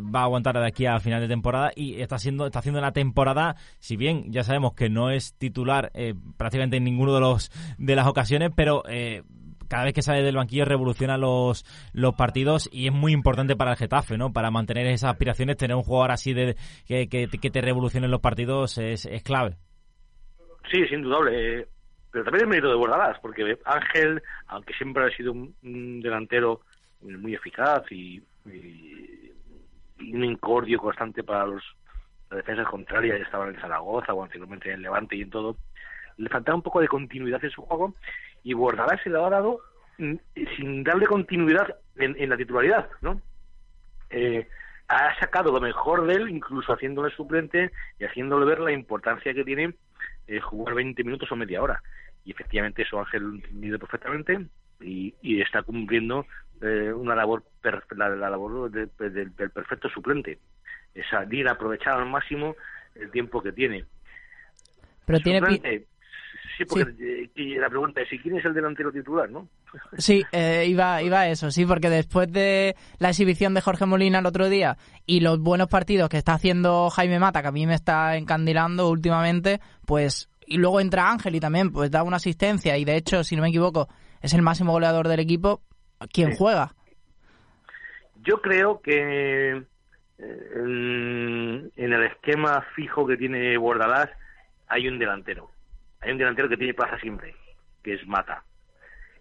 va 0.00 0.20
a 0.20 0.24
aguantar 0.24 0.58
de 0.58 0.66
aquí 0.66 0.86
a 0.86 1.00
final 1.00 1.20
de 1.20 1.28
temporada 1.28 1.72
y 1.74 2.00
está, 2.00 2.18
siendo, 2.18 2.46
está 2.46 2.60
haciendo 2.60 2.78
una 2.78 2.92
temporada, 2.92 3.56
si 3.80 3.96
bien 3.96 4.30
ya 4.32 4.44
sabemos 4.44 4.74
que 4.74 4.88
no 4.88 5.10
es 5.10 5.34
titular 5.34 5.90
prácticamente 6.36 6.76
en 6.76 6.84
ninguno 6.84 7.14
de, 7.14 7.20
los, 7.20 7.50
de 7.78 7.96
las 7.96 8.06
ocasiones, 8.06 8.50
pero... 8.54 8.82
Cada 9.72 9.84
vez 9.84 9.94
que 9.94 10.02
sale 10.02 10.22
del 10.22 10.36
banquillo 10.36 10.66
revoluciona 10.66 11.16
los, 11.16 11.64
los 11.94 12.14
partidos 12.14 12.68
y 12.70 12.88
es 12.88 12.92
muy 12.92 13.12
importante 13.14 13.56
para 13.56 13.70
el 13.70 13.78
Getafe, 13.78 14.18
¿no? 14.18 14.30
Para 14.30 14.50
mantener 14.50 14.86
esas 14.86 15.12
aspiraciones, 15.12 15.56
tener 15.56 15.74
un 15.74 15.82
jugador 15.82 16.10
así 16.10 16.34
de 16.34 16.56
que, 16.86 17.08
que, 17.08 17.26
que 17.26 17.50
te 17.50 17.62
revolucione 17.62 18.06
los 18.06 18.20
partidos 18.20 18.76
es, 18.76 19.06
es 19.06 19.22
clave. 19.22 19.56
Sí, 20.70 20.86
sin 20.88 20.98
indudable. 20.98 21.68
Pero 22.10 22.22
también 22.22 22.44
es 22.44 22.48
mérito 22.50 22.68
de 22.68 22.74
Bordalás, 22.74 23.18
porque 23.22 23.56
Ángel, 23.64 24.22
aunque 24.48 24.74
siempre 24.74 25.06
ha 25.06 25.16
sido 25.16 25.32
un, 25.32 26.02
delantero 26.02 26.60
muy 27.00 27.34
eficaz 27.34 27.90
y, 27.90 28.22
y- 28.44 29.32
un 30.12 30.22
incordio 30.22 30.78
constante 30.80 31.24
para 31.24 31.46
los 31.46 31.62
las 32.28 32.36
defensas 32.40 32.68
contrarias, 32.68 33.22
estaban 33.22 33.54
en 33.54 33.60
Zaragoza 33.62 34.12
o 34.12 34.22
anteriormente 34.22 34.70
en 34.70 34.82
Levante 34.82 35.16
y 35.16 35.22
en 35.22 35.30
todo, 35.30 35.56
le 36.18 36.28
faltaba 36.28 36.56
un 36.56 36.62
poco 36.62 36.80
de 36.82 36.88
continuidad 36.88 37.42
en 37.42 37.50
su 37.50 37.62
juego 37.62 37.94
y 38.42 38.54
Bordalás 38.54 39.00
se 39.02 39.10
lo 39.10 39.24
ha 39.26 39.30
dado 39.30 39.60
mm, 39.98 40.14
sin 40.56 40.84
darle 40.84 41.06
continuidad 41.06 41.76
en, 41.96 42.16
en 42.18 42.28
la 42.30 42.36
titularidad, 42.36 42.90
¿no? 43.00 43.20
Eh, 44.10 44.46
ha 44.88 45.18
sacado 45.18 45.52
lo 45.52 45.60
mejor 45.60 46.06
de 46.06 46.14
él, 46.14 46.28
incluso 46.28 46.72
haciéndole 46.72 47.14
suplente 47.14 47.70
y 47.98 48.04
haciéndole 48.04 48.44
ver 48.44 48.60
la 48.60 48.72
importancia 48.72 49.32
que 49.32 49.44
tiene 49.44 49.74
eh, 50.26 50.40
jugar 50.40 50.74
20 50.74 51.02
minutos 51.04 51.30
o 51.32 51.36
media 51.36 51.62
hora. 51.62 51.82
Y 52.24 52.32
efectivamente 52.32 52.82
eso 52.82 52.98
Ángel 52.98 53.22
lo 53.22 53.34
entendido 53.36 53.78
perfectamente 53.78 54.46
y, 54.80 55.14
y 55.22 55.40
está 55.40 55.62
cumpliendo 55.62 56.26
eh, 56.60 56.92
una 56.92 57.14
labor, 57.14 57.42
per- 57.62 57.84
la, 57.96 58.10
la 58.10 58.28
labor 58.30 58.70
de- 58.70 58.88
de- 58.98 59.10
del, 59.10 59.34
del 59.34 59.50
perfecto 59.50 59.88
suplente. 59.88 60.38
Es 60.94 61.06
salir 61.08 61.48
a 61.48 61.52
aprovechar 61.52 61.94
al 61.98 62.06
máximo 62.10 62.54
el 62.94 63.10
tiempo 63.10 63.42
que 63.42 63.52
tiene. 63.52 63.86
Pero 65.06 65.20
tiene 65.20 65.86
Sí, 66.68 66.84
porque 67.34 67.58
la 67.58 67.68
pregunta 67.68 68.00
es, 68.02 68.12
¿y 68.12 68.18
quién 68.18 68.36
es 68.38 68.44
el 68.44 68.54
delantero 68.54 68.90
titular, 68.92 69.30
no? 69.30 69.48
Sí, 69.98 70.22
eh, 70.32 70.66
iba, 70.68 71.02
iba 71.02 71.20
a 71.20 71.28
eso, 71.28 71.50
sí, 71.50 71.64
porque 71.66 71.88
después 71.90 72.30
de 72.32 72.76
la 72.98 73.08
exhibición 73.10 73.54
de 73.54 73.60
Jorge 73.60 73.86
Molina 73.86 74.18
el 74.20 74.26
otro 74.26 74.48
día 74.48 74.76
y 75.06 75.20
los 75.20 75.38
buenos 75.40 75.68
partidos 75.68 76.08
que 76.08 76.18
está 76.18 76.34
haciendo 76.34 76.90
Jaime 76.90 77.18
Mata, 77.18 77.42
que 77.42 77.48
a 77.48 77.52
mí 77.52 77.66
me 77.66 77.74
está 77.74 78.16
encandilando 78.16 78.88
últimamente, 78.90 79.60
pues, 79.86 80.28
y 80.46 80.58
luego 80.58 80.80
entra 80.80 81.10
Ángel 81.10 81.34
y 81.34 81.40
también 81.40 81.72
pues 81.72 81.90
da 81.90 82.02
una 82.02 82.16
asistencia 82.16 82.76
y 82.76 82.84
de 82.84 82.96
hecho, 82.96 83.24
si 83.24 83.36
no 83.36 83.42
me 83.42 83.48
equivoco, 83.48 83.88
es 84.20 84.34
el 84.34 84.42
máximo 84.42 84.72
goleador 84.72 85.08
del 85.08 85.20
equipo, 85.20 85.62
¿quién 86.12 86.32
Sí. 86.32 86.36
juega? 86.38 86.74
Yo 88.24 88.40
creo 88.40 88.80
que 88.80 89.56
eh, 90.18 90.50
en, 90.54 91.72
en 91.76 91.92
el 91.92 92.02
esquema 92.04 92.64
fijo 92.76 93.06
que 93.06 93.16
tiene 93.16 93.56
Bordalás 93.56 94.08
hay 94.68 94.86
un 94.88 94.98
delantero. 94.98 95.50
Hay 96.02 96.12
un 96.12 96.18
delantero 96.18 96.48
que 96.48 96.56
tiene 96.56 96.74
plaza 96.74 96.98
siempre, 96.98 97.34
que 97.82 97.94
es 97.94 98.06
Mata. 98.06 98.44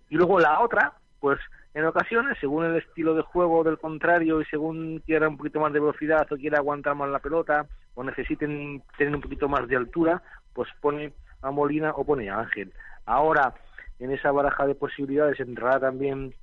Y 0.09 0.15
luego 0.15 0.39
la 0.39 0.59
otra, 0.59 0.93
pues 1.19 1.39
en 1.73 1.85
ocasiones, 1.85 2.37
según 2.39 2.65
el 2.65 2.75
estilo 2.75 3.13
de 3.15 3.21
juego 3.21 3.63
del 3.63 3.77
contrario 3.77 4.41
y 4.41 4.45
según 4.45 5.01
quiera 5.05 5.29
un 5.29 5.37
poquito 5.37 5.59
más 5.59 5.71
de 5.71 5.79
velocidad 5.79 6.27
o 6.31 6.35
quiera 6.35 6.57
aguantar 6.57 6.95
más 6.95 7.09
la 7.09 7.19
pelota 7.19 7.65
o 7.93 8.03
necesiten 8.03 8.83
tener 8.97 9.15
un 9.15 9.21
poquito 9.21 9.47
más 9.47 9.67
de 9.67 9.77
altura, 9.77 10.21
pues 10.53 10.69
pone 10.81 11.13
a 11.41 11.51
Molina 11.51 11.91
o 11.91 12.03
pone 12.03 12.29
a 12.29 12.39
Ángel. 12.39 12.73
Ahora, 13.05 13.53
en 13.99 14.11
esa 14.11 14.31
baraja 14.31 14.65
de 14.67 14.75
posibilidades 14.75 15.39
entrará 15.39 15.79
también 15.79 16.33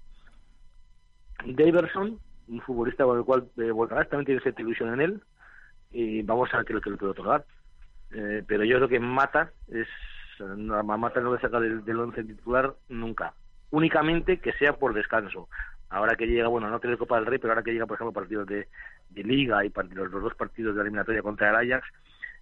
Daverson, 1.45 2.19
un 2.49 2.61
futbolista 2.63 3.05
con 3.05 3.19
el 3.19 3.25
cual 3.25 3.49
eh, 3.59 3.71
Bordalás 3.71 4.09
también 4.09 4.27
tiene 4.27 4.41
cierta 4.41 4.63
ilusión 4.63 4.95
en 4.95 5.01
él 5.01 5.23
y 5.91 6.23
vamos 6.23 6.49
a 6.53 6.59
ver 6.59 6.67
qué 6.67 6.73
es 6.73 6.75
lo 6.77 6.81
que 6.81 6.91
le 6.91 6.97
puede 6.97 7.13
otorgar. 7.13 7.45
Eh, 8.13 8.43
pero 8.47 8.65
yo 8.65 8.77
creo 8.77 8.89
que 8.89 9.01
Mata 9.01 9.53
es 9.69 9.89
no, 10.41 10.77
a 10.77 10.83
Mata 10.83 11.21
no 11.21 11.35
le 11.35 11.41
saca 11.41 11.61
del, 11.61 11.85
del 11.85 11.99
once 11.99 12.23
titular 12.25 12.75
nunca, 12.89 13.35
únicamente 13.71 14.39
que 14.39 14.53
sea 14.53 14.75
por 14.75 14.95
descanso. 14.95 15.49
Ahora 15.91 16.17
que 16.17 16.27
llega, 16.27 16.49
bueno, 16.49 16.69
no 16.69 16.81
tiene 16.81 16.99
Copa 16.99 17.17
del 17.17 17.27
Rey, 17.27 17.39
pero 17.39 17.53
ahora 17.53 17.63
que 17.63 17.73
llega, 17.73 17.87
por 17.87 17.95
ejemplo, 17.95 18.13
partidos 18.13 18.47
de, 18.47 18.69
Liga 19.15 19.65
y 19.65 19.71
partidos, 19.71 20.11
los 20.11 20.23
dos 20.23 20.35
partidos 20.35 20.75
de 20.75 20.79
la 20.79 20.83
eliminatoria 20.83 21.23
contra 21.23 21.49
el 21.49 21.73
Ajax, 21.73 21.89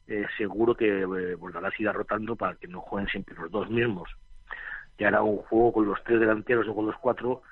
eh, 0.08 0.26
seguro 0.36 0.74
que 0.74 1.00
eh, 1.00 1.34
Bordalás 1.36 1.78
irá 1.78 1.92
rotando 1.92 2.36
para 2.36 2.56
que 2.56 2.66
no 2.66 2.80
jueguen 2.80 3.08
siempre 3.08 3.34
los 3.36 3.50
dos 3.50 3.70
mismos. 3.70 4.10
Ya 4.98 5.08
hará 5.08 5.22
un 5.22 5.38
juego 5.38 5.72
con 5.72 5.86
los 5.86 6.02
tres 6.04 6.20
delanteros 6.20 6.66
o 6.68 6.74
con 6.74 6.86
los 6.86 6.96
cuatro, 6.98 7.42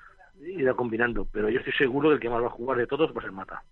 irá 0.41 0.73
combinando. 0.73 1.27
Pero 1.31 1.49
yo 1.49 1.59
estoy 1.59 1.73
seguro 1.73 2.09
que 2.09 2.15
el 2.15 2.21
que 2.21 2.29
más 2.29 2.41
va 2.41 2.47
a 2.47 2.51
jugar 2.51 2.77
de 2.77 2.87
todos 2.87 3.15
va 3.15 3.19
a 3.19 3.23
ser 3.23 3.31
Mata. 3.31 3.63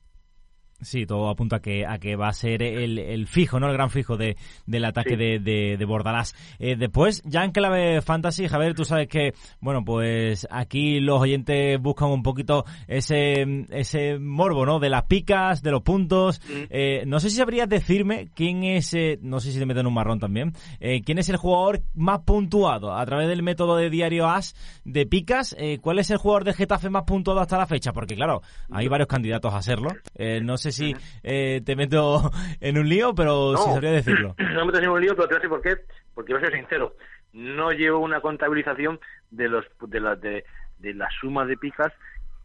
Sí, 0.84 1.06
todo 1.06 1.30
apunta 1.30 1.58
a 1.58 1.60
que, 1.60 1.86
a 1.86 1.98
que 1.98 2.16
va 2.16 2.28
a 2.30 2.34
ser 2.34 2.62
el, 2.64 2.98
el 3.00 3.28
fijo, 3.28 3.60
¿no? 3.60 3.68
El 3.68 3.74
gran 3.74 3.90
fijo 3.90 4.18
de, 4.18 4.38
del 4.66 4.86
ataque 4.86 5.12
Sí. 5.12 5.16
de, 5.16 5.40
de, 5.40 5.78
de 5.78 5.86
Bordalás. 5.86 6.36
Eh, 6.60 6.76
después, 6.78 7.22
ya 7.26 7.44
en 7.44 7.52
clave 7.52 8.02
fantasy, 8.02 8.48
Javier, 8.48 8.74
tú 8.74 8.86
sabes 8.86 9.08
que, 9.08 9.34
bueno, 9.60 9.84
pues 9.86 10.48
aquí 10.50 11.00
los 11.00 11.22
oyentes 11.22 11.80
buscan 11.80 12.10
un 12.10 12.24
poquito 12.24 12.66
ese, 12.88 13.66
ese 13.70 14.18
morbo, 14.20 14.66
¿no? 14.66 14.80
De 14.80 14.90
las 14.90 15.04
picas, 15.04 15.62
de 15.62 15.72
los 15.72 15.82
puntos. 15.84 16.42
Mm. 16.48 16.64
Eh, 16.70 17.04
no 17.06 17.20
sé 17.20 17.30
si 17.30 17.38
sabrías 17.38 17.70
decirme 17.70 18.30
quién 18.36 18.64
es, 18.64 18.94
eh, 18.94 19.20
no 19.22 19.40
sé 19.40 19.52
si 19.52 19.60
te 19.60 19.66
meten 19.66 19.88
un 19.88 19.94
marrón 19.94 20.20
también, 20.20 20.54
eh, 20.80 21.02
quién 21.04 21.18
es 21.18 21.30
el 21.30 21.38
jugador 21.38 21.82
más 21.94 22.20
puntuado 22.22 22.94
a 22.96 23.06
través 23.06 23.28
del 23.28 23.44
método 23.44 23.76
de 23.78 23.90
diario 23.90 24.28
AS 24.28 24.56
de 24.86 25.06
picas. 25.06 25.56
Eh, 25.58 25.80
¿Cuál 25.80 26.00
es 26.00 26.10
el 26.12 26.18
jugador 26.18 26.44
de 26.44 26.54
Getafe 26.54 26.90
más 26.90 27.04
puntuado 27.04 27.40
hasta 27.40 27.58
la 27.58 27.66
fecha? 27.68 27.94
Porque, 27.94 28.16
claro, 28.16 28.42
hay 28.72 28.88
varios 28.88 29.08
candidatos 29.08 29.54
a 29.54 29.62
serlo. 29.62 29.90
Eh, 30.16 30.42
no 30.42 30.58
sé 30.58 30.72
si 30.74 30.96
eh, 31.24 31.62
te 31.66 31.76
meto 31.76 32.32
en 32.60 32.78
un 32.78 32.90
lío, 32.90 33.16
pero 33.16 33.56
sí 33.58 33.70
sabría 33.70 33.92
decirlo. 33.92 34.36
No 34.54 34.60
me 34.60 34.66
metas 34.66 34.84
en 34.84 34.90
un 34.90 35.02
lío, 35.02 35.16
pero 35.16 35.28
te 35.28 35.36
voy 35.36 35.38
a 35.38 35.40
decir 35.40 35.50
por 35.50 35.62
qué. 35.62 35.78
Porque 36.14 36.34
voy 36.34 36.42
a 36.42 36.46
ser 36.46 36.56
sincero. 36.56 36.96
No 37.32 37.72
llevo 37.72 38.00
una 38.00 38.22
contabilización 38.22 39.00
de 39.32 39.50
los 39.50 39.66
de 39.88 40.00
la, 40.00 40.16
de, 40.16 40.44
de 40.80 40.94
la 40.94 41.10
suma 41.20 41.46
de 41.46 41.58
picas 41.58 41.92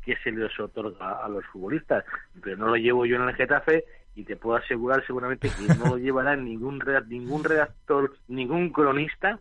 que 0.03 0.17
se 0.25 0.31
les 0.31 0.59
otorga 0.59 1.25
a 1.25 1.29
los 1.29 1.45
futbolistas. 1.47 2.05
Pero 2.43 2.57
no 2.57 2.69
lo 2.69 2.77
llevo 2.77 3.05
yo 3.05 3.17
en 3.17 3.29
el 3.29 3.35
Getafe 3.35 3.85
y 4.15 4.25
te 4.25 4.37
puedo 4.37 4.57
asegurar 4.57 5.07
seguramente 5.07 5.51
que 5.51 5.75
no 5.75 5.91
lo 5.91 5.99
llevará 5.99 6.35
ningún 6.37 6.83
ningún 7.09 7.45
redactor, 7.45 8.17
ningún 8.29 8.71
cronista 8.71 9.39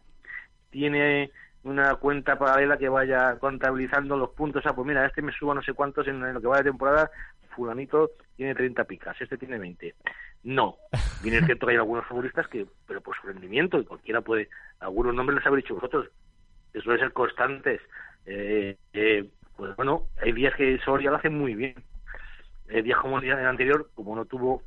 tiene 0.69 1.31
una 1.67 1.95
cuenta 1.95 2.37
paralela 2.37 2.77
que 2.77 2.89
vaya 2.89 3.37
contabilizando 3.39 4.17
los 4.17 4.29
puntos. 4.31 4.65
Ah, 4.65 4.73
pues 4.73 4.87
mira, 4.87 5.05
este 5.05 5.21
me 5.21 5.31
suba 5.31 5.53
no 5.53 5.61
sé 5.61 5.73
cuántos 5.73 6.07
en 6.07 6.33
lo 6.33 6.41
que 6.41 6.47
va 6.47 6.57
de 6.57 6.65
temporada, 6.65 7.11
fulanito 7.57 8.11
tiene 8.35 8.55
30 8.55 8.83
picas, 8.85 9.19
este 9.19 9.37
tiene 9.37 9.57
20. 9.57 9.95
No, 10.43 10.77
bien 11.23 11.35
es 11.35 11.45
cierto 11.45 11.65
que 11.65 11.71
hay 11.73 11.77
algunos 11.77 12.05
futbolistas 12.05 12.47
que, 12.47 12.65
pero 12.87 13.01
por 13.01 13.15
su 13.17 13.27
rendimiento, 13.27 13.79
y 13.79 13.85
cualquiera 13.85 14.21
puede, 14.21 14.47
algunos 14.79 15.13
nombres 15.13 15.39
les 15.39 15.47
habéis 15.47 15.65
dicho 15.65 15.75
vosotros, 15.75 16.07
que 16.71 16.79
suelen 16.79 17.01
ser 17.01 17.13
constantes. 17.13 17.81
Eh, 18.25 18.77
eh, 18.93 19.29
pues 19.55 19.75
bueno, 19.75 20.03
hay 20.21 20.31
días 20.31 20.55
que 20.55 20.77
Soria 20.85 21.09
lo 21.09 21.17
hace 21.17 21.29
muy 21.29 21.55
bien. 21.55 21.75
El 22.67 22.83
día 22.83 22.97
como 22.97 23.17
el 23.17 23.23
día 23.23 23.49
anterior, 23.49 23.89
como 23.95 24.15
no 24.15 24.25
tuvo 24.25 24.61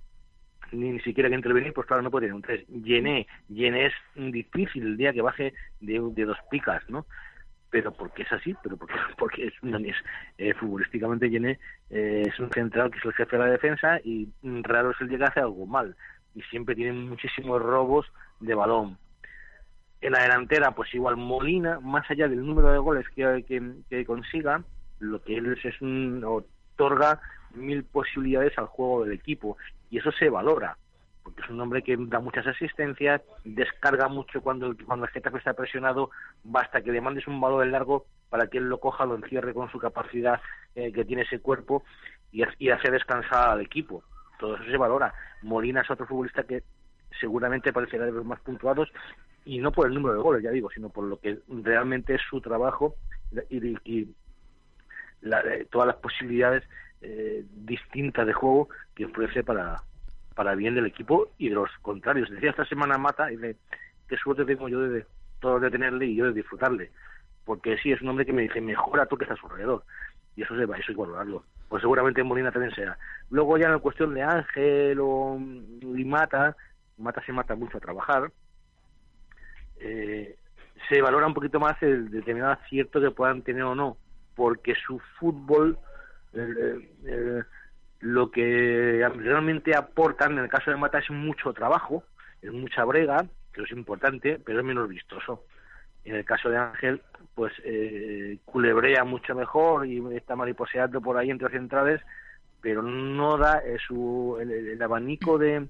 ni, 0.72 0.90
ni 0.90 1.00
siquiera 1.00 1.28
que 1.28 1.34
intervenir, 1.34 1.72
pues 1.72 1.86
claro, 1.86 2.02
no 2.02 2.10
puede 2.10 2.26
tener 2.26 2.34
un 2.34 2.42
3. 2.42 2.68
Llené, 2.68 3.26
llené 3.48 3.86
es 3.86 3.94
difícil 4.14 4.84
el 4.84 4.96
día 4.96 5.12
que 5.12 5.22
baje 5.22 5.52
de, 5.80 6.00
de 6.14 6.24
dos 6.24 6.38
picas, 6.50 6.82
¿no? 6.88 7.06
Pero 7.70 7.92
porque 7.92 8.22
es 8.22 8.32
así, 8.32 8.54
pero 8.62 8.76
porque, 8.76 8.94
porque 9.18 9.46
es, 9.46 9.54
es 9.62 9.96
eh, 10.38 10.54
futbolísticamente 10.54 11.30
Llené 11.30 11.58
eh, 11.90 12.24
es 12.26 12.38
un 12.38 12.50
central 12.50 12.90
que 12.90 12.98
es 12.98 13.04
el 13.04 13.12
jefe 13.14 13.36
de 13.36 13.44
la 13.44 13.50
defensa 13.50 14.00
y 14.02 14.28
raro 14.42 14.90
es 14.90 15.00
el 15.00 15.08
que 15.08 15.22
hace 15.24 15.40
algo 15.40 15.66
mal. 15.66 15.96
Y 16.34 16.42
siempre 16.42 16.74
tiene 16.74 16.92
muchísimos 16.92 17.60
robos 17.60 18.06
de 18.40 18.54
balón. 18.54 18.98
En 20.00 20.12
la 20.12 20.22
delantera, 20.22 20.70
pues 20.72 20.94
igual 20.94 21.16
Molina, 21.16 21.78
más 21.80 22.10
allá 22.10 22.26
del 22.28 22.44
número 22.44 22.72
de 22.72 22.78
goles 22.78 23.06
que, 23.10 23.44
que, 23.46 23.62
que 23.90 24.06
consiga, 24.06 24.64
lo 24.98 25.22
que 25.22 25.36
él 25.36 25.52
es, 25.52 25.64
es 25.64 25.80
un, 25.82 26.24
otorga 26.24 27.20
mil 27.54 27.84
posibilidades 27.84 28.56
al 28.58 28.66
juego 28.66 29.04
del 29.04 29.12
equipo 29.12 29.56
y 29.90 29.98
eso 29.98 30.12
se 30.12 30.28
valora 30.28 30.76
porque 31.22 31.42
es 31.42 31.50
un 31.50 31.60
hombre 31.60 31.82
que 31.82 31.96
da 31.98 32.18
muchas 32.18 32.46
asistencias, 32.46 33.20
descarga 33.44 34.08
mucho 34.08 34.40
cuando, 34.40 34.74
cuando 34.86 35.04
el 35.04 35.12
Getafe 35.12 35.36
está 35.36 35.52
presionado, 35.52 36.10
basta 36.42 36.80
que 36.80 36.92
le 36.92 37.00
mandes 37.02 37.26
un 37.26 37.40
balón 37.40 37.70
largo 37.70 38.06
para 38.30 38.46
que 38.46 38.56
él 38.58 38.68
lo 38.68 38.80
coja, 38.80 39.04
lo 39.04 39.16
encierre 39.16 39.52
con 39.52 39.70
su 39.70 39.78
capacidad 39.78 40.40
eh, 40.74 40.90
que 40.92 41.04
tiene 41.04 41.22
ese 41.22 41.40
cuerpo 41.40 41.84
y, 42.32 42.42
y 42.58 42.70
hace 42.70 42.90
descansar 42.90 43.50
al 43.50 43.60
equipo. 43.60 44.02
Todo 44.38 44.54
eso 44.54 44.64
se 44.64 44.76
valora. 44.78 45.12
Molina 45.42 45.82
es 45.82 45.90
otro 45.90 46.06
futbolista 46.06 46.44
que 46.44 46.62
seguramente 47.20 47.72
parecerá 47.72 48.06
de 48.06 48.12
los 48.12 48.24
más 48.24 48.40
puntuados 48.40 48.90
y 49.44 49.58
no 49.58 49.72
por 49.72 49.88
el 49.88 49.94
número 49.94 50.14
de 50.14 50.22
goles, 50.22 50.42
ya 50.42 50.50
digo, 50.50 50.70
sino 50.70 50.88
por 50.88 51.04
lo 51.04 51.18
que 51.18 51.38
realmente 51.48 52.14
es 52.14 52.22
su 52.30 52.40
trabajo 52.40 52.94
y, 53.50 53.76
y 53.84 54.08
la- 55.20 55.40
eh, 55.42 55.66
todas 55.70 55.86
las 55.88 55.96
posibilidades 55.96 56.64
eh, 57.02 57.44
distintas 57.52 58.26
de 58.26 58.32
juego 58.32 58.68
que 58.94 59.06
ofrece 59.06 59.42
para, 59.42 59.82
para 60.34 60.54
bien 60.54 60.74
del 60.74 60.86
equipo 60.86 61.28
y 61.38 61.48
de 61.48 61.54
los 61.54 61.70
contrarios. 61.82 62.30
Decía 62.30 62.50
esta 62.50 62.64
semana 62.64 62.98
Mata, 62.98 63.32
y 63.32 63.36
de 63.36 63.56
qué 64.08 64.16
suerte 64.16 64.44
tengo 64.44 64.68
yo 64.68 64.80
de, 64.80 65.04
todo 65.40 65.60
de 65.60 65.70
tenerle 65.70 66.06
y 66.06 66.16
yo 66.16 66.26
de 66.26 66.32
disfrutarle. 66.32 66.90
Porque 67.44 67.78
sí, 67.78 67.92
es 67.92 68.00
un 68.02 68.08
hombre 68.08 68.26
que 68.26 68.32
me 68.32 68.42
dice, 68.42 68.60
mejora 68.60 69.06
tú 69.06 69.16
que 69.16 69.24
estás 69.24 69.38
a 69.38 69.40
su 69.40 69.46
alrededor. 69.46 69.82
Y 70.36 70.42
eso, 70.42 70.56
se 70.56 70.66
va, 70.66 70.76
eso 70.76 70.86
hay 70.88 70.94
que 70.94 71.00
valorarlo. 71.00 71.44
Pues 71.68 71.82
seguramente 71.82 72.20
en 72.20 72.26
Molina 72.26 72.52
también 72.52 72.74
sea. 72.74 72.98
Luego 73.30 73.56
ya 73.58 73.66
en 73.66 73.72
la 73.72 73.78
cuestión 73.78 74.14
de 74.14 74.22
Ángel 74.22 74.98
o 75.00 75.38
y 75.38 76.04
Mata, 76.04 76.56
Mata 76.98 77.22
se 77.24 77.32
mata 77.32 77.54
mucho 77.54 77.78
a 77.78 77.80
trabajar, 77.80 78.30
eh, 79.80 80.36
se 80.88 81.00
valora 81.00 81.26
un 81.26 81.34
poquito 81.34 81.58
más 81.58 81.82
el 81.82 82.10
determinado 82.10 82.52
acierto 82.52 83.00
que 83.00 83.10
puedan 83.10 83.42
tener 83.42 83.62
o 83.62 83.74
no, 83.74 83.96
porque 84.34 84.74
su 84.86 84.98
fútbol, 85.18 85.78
lo 88.00 88.30
que 88.30 89.06
realmente 89.16 89.74
aportan 89.76 90.32
en 90.32 90.38
el 90.44 90.48
caso 90.48 90.70
de 90.70 90.76
Mata 90.76 90.98
es 90.98 91.10
mucho 91.10 91.52
trabajo, 91.52 92.04
es 92.40 92.52
mucha 92.52 92.84
brega, 92.84 93.26
que 93.52 93.62
es 93.62 93.70
importante, 93.72 94.40
pero 94.44 94.60
es 94.60 94.64
menos 94.64 94.88
vistoso. 94.88 95.44
En 96.04 96.14
el 96.16 96.24
caso 96.24 96.48
de 96.48 96.56
Ángel, 96.56 97.02
pues 97.34 97.52
eh, 97.64 98.38
culebrea 98.46 99.04
mucho 99.04 99.34
mejor 99.34 99.86
y 99.86 100.02
está 100.16 100.34
mariposeando 100.34 101.00
por 101.00 101.18
ahí 101.18 101.30
entre 101.30 101.50
centrales, 101.50 102.00
pero 102.62 102.82
no 102.82 103.36
da 103.36 103.58
eh, 103.58 103.76
su, 103.86 104.38
el, 104.40 104.50
el 104.50 104.82
abanico 104.82 105.36
de, 105.38 105.68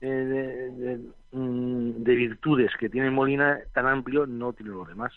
de- 0.00 0.70
de, 0.70 1.00
mm, 1.32 2.02
de 2.04 2.14
virtudes 2.14 2.70
que 2.78 2.88
tiene 2.88 3.10
Molina 3.10 3.60
tan 3.72 3.86
amplio, 3.86 4.26
no 4.26 4.52
tiene 4.54 4.72
los 4.72 4.88
demás. 4.88 5.12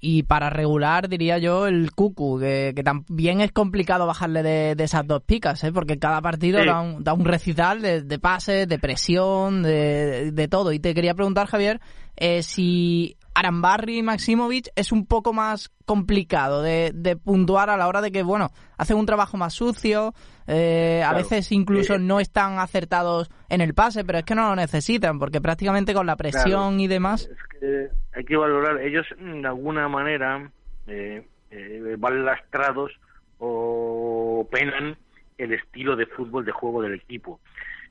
Y 0.00 0.22
para 0.22 0.48
regular, 0.48 1.08
diría 1.08 1.38
yo, 1.38 1.66
el 1.66 1.90
Cucu, 1.92 2.38
que, 2.38 2.72
que 2.76 2.84
también 2.84 3.40
es 3.40 3.50
complicado 3.50 4.06
bajarle 4.06 4.44
de, 4.44 4.74
de 4.76 4.84
esas 4.84 5.06
dos 5.06 5.22
picas, 5.24 5.62
¿eh? 5.64 5.72
porque 5.72 5.98
cada 5.98 6.22
partido 6.22 6.60
Sí. 6.60 6.66
da, 6.66 6.80
un, 6.80 7.02
da 7.02 7.12
un 7.14 7.24
recital 7.24 7.82
de, 7.82 8.02
de 8.02 8.18
pases, 8.20 8.68
de 8.68 8.78
presión, 8.78 9.62
de, 9.64 10.30
de 10.32 10.48
todo. 10.48 10.72
Y 10.72 10.78
te 10.78 10.94
quería 10.94 11.14
preguntar, 11.14 11.48
Javier, 11.48 11.80
eh, 12.16 12.42
si 12.44 13.16
Arambarri 13.38 13.98
y 13.98 14.02
Maximovic 14.02 14.66
es 14.74 14.90
un 14.90 15.06
poco 15.06 15.32
más 15.32 15.68
complicado 15.86 16.60
de, 16.60 16.90
de 16.92 17.16
puntuar 17.16 17.70
a 17.70 17.76
la 17.76 17.86
hora 17.86 18.00
de 18.00 18.10
que, 18.10 18.24
bueno, 18.24 18.50
hacen 18.76 18.96
un 18.96 19.06
trabajo 19.06 19.36
más 19.36 19.54
sucio, 19.54 20.12
eh, 20.48 21.04
a 21.06 21.14
veces 21.14 21.52
incluso 21.52 21.94
Eh, 21.94 21.98
no 22.00 22.18
están 22.18 22.58
acertados 22.58 23.30
en 23.48 23.60
el 23.60 23.74
pase, 23.74 24.04
pero 24.04 24.18
es 24.18 24.24
que 24.24 24.34
no 24.34 24.48
lo 24.48 24.56
necesitan, 24.56 25.20
porque 25.20 25.40
prácticamente 25.40 25.94
con 25.94 26.06
la 26.06 26.16
presión 26.16 26.80
y 26.80 26.88
demás... 26.88 27.30
Es 27.30 27.60
que 27.60 27.88
hay 28.12 28.24
que 28.24 28.36
valorar, 28.36 28.80
ellos 28.80 29.06
de 29.16 29.46
alguna 29.46 29.88
manera 29.88 30.50
eh, 30.88 31.24
eh, 31.52 31.94
van 31.96 32.24
lastrados 32.24 32.90
o 33.38 34.48
penan 34.50 34.96
el 35.36 35.52
estilo 35.52 35.94
de 35.94 36.06
fútbol 36.06 36.44
de 36.44 36.50
juego 36.50 36.82
del 36.82 36.94
equipo. 36.94 37.38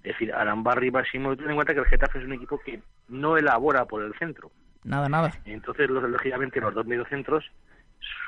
Es 0.04 0.12
decir, 0.12 0.34
Arambarri 0.34 0.90
y 0.90 0.92
Máximo, 0.92 1.38
ten 1.38 1.50
en 1.50 1.56
cuenta 1.56 1.74
que 1.74 1.80
el 1.80 1.86
Getafe 1.86 2.20
es 2.20 2.26
un 2.26 2.34
equipo 2.34 2.60
que 2.60 2.82
no 3.08 3.38
elabora 3.38 3.86
por 3.86 4.04
el 4.04 4.14
centro. 4.16 4.52
Nada, 4.88 5.10
nada. 5.10 5.32
Entonces, 5.44 5.90
lógicamente, 5.90 6.62
los 6.62 6.74
dos 6.74 6.86
mediocentros, 6.86 7.44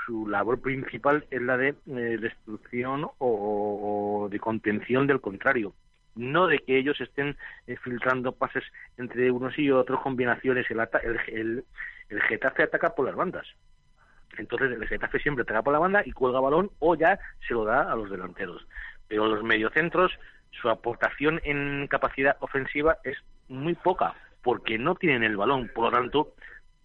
su 0.06 0.28
labor 0.28 0.60
principal 0.60 1.26
es 1.32 1.42
la 1.42 1.56
de 1.56 1.70
eh, 1.70 2.18
destrucción 2.20 3.06
o, 3.06 3.14
o 3.20 4.30
de 4.30 4.40
contención 4.40 5.08
del 5.08 5.22
contrario. 5.22 5.74
No 6.16 6.48
de 6.48 6.60
que 6.60 6.78
ellos 6.78 7.00
estén 7.00 7.38
eh, 7.66 7.78
filtrando 7.78 8.34
pases 8.34 8.64
entre 8.98 9.32
unos 9.32 9.58
y 9.58 9.72
otros, 9.72 10.02
combinaciones. 10.02 10.70
El, 10.70 10.82
ata- 10.82 11.00
el, 11.00 11.64
el 12.10 12.22
Getafe 12.24 12.64
ataca 12.64 12.94
por 12.94 13.06
las 13.06 13.16
bandas. 13.16 13.48
Entonces, 14.38 14.72
el 14.72 14.86
Getafe 14.86 15.20
siempre 15.20 15.44
ataca 15.44 15.62
por 15.62 15.72
la 15.72 15.80
banda 15.80 16.02
y 16.06 16.12
cuelga 16.12 16.42
balón 16.42 16.72
o 16.80 16.96
ya 16.96 17.18
se 17.48 17.54
lo 17.54 17.64
da 17.64 17.90
a 17.90 17.96
los 17.96 18.10
delanteros. 18.10 18.68
Pero 19.08 19.28
los 19.28 19.44
mediocentros, 19.44 20.12
su 20.52 20.70
aportación 20.70 21.40
en 21.46 21.88
capacidad 21.88 22.36
ofensiva 22.42 22.98
es 23.06 23.18
muy 23.48 23.76
poca, 23.76 24.14
porque 24.42 24.78
no 24.78 24.96
tienen 24.96 25.24
el 25.24 25.38
balón. 25.38 25.72
Por 25.74 25.86
lo 25.86 25.92
tanto, 25.92 26.34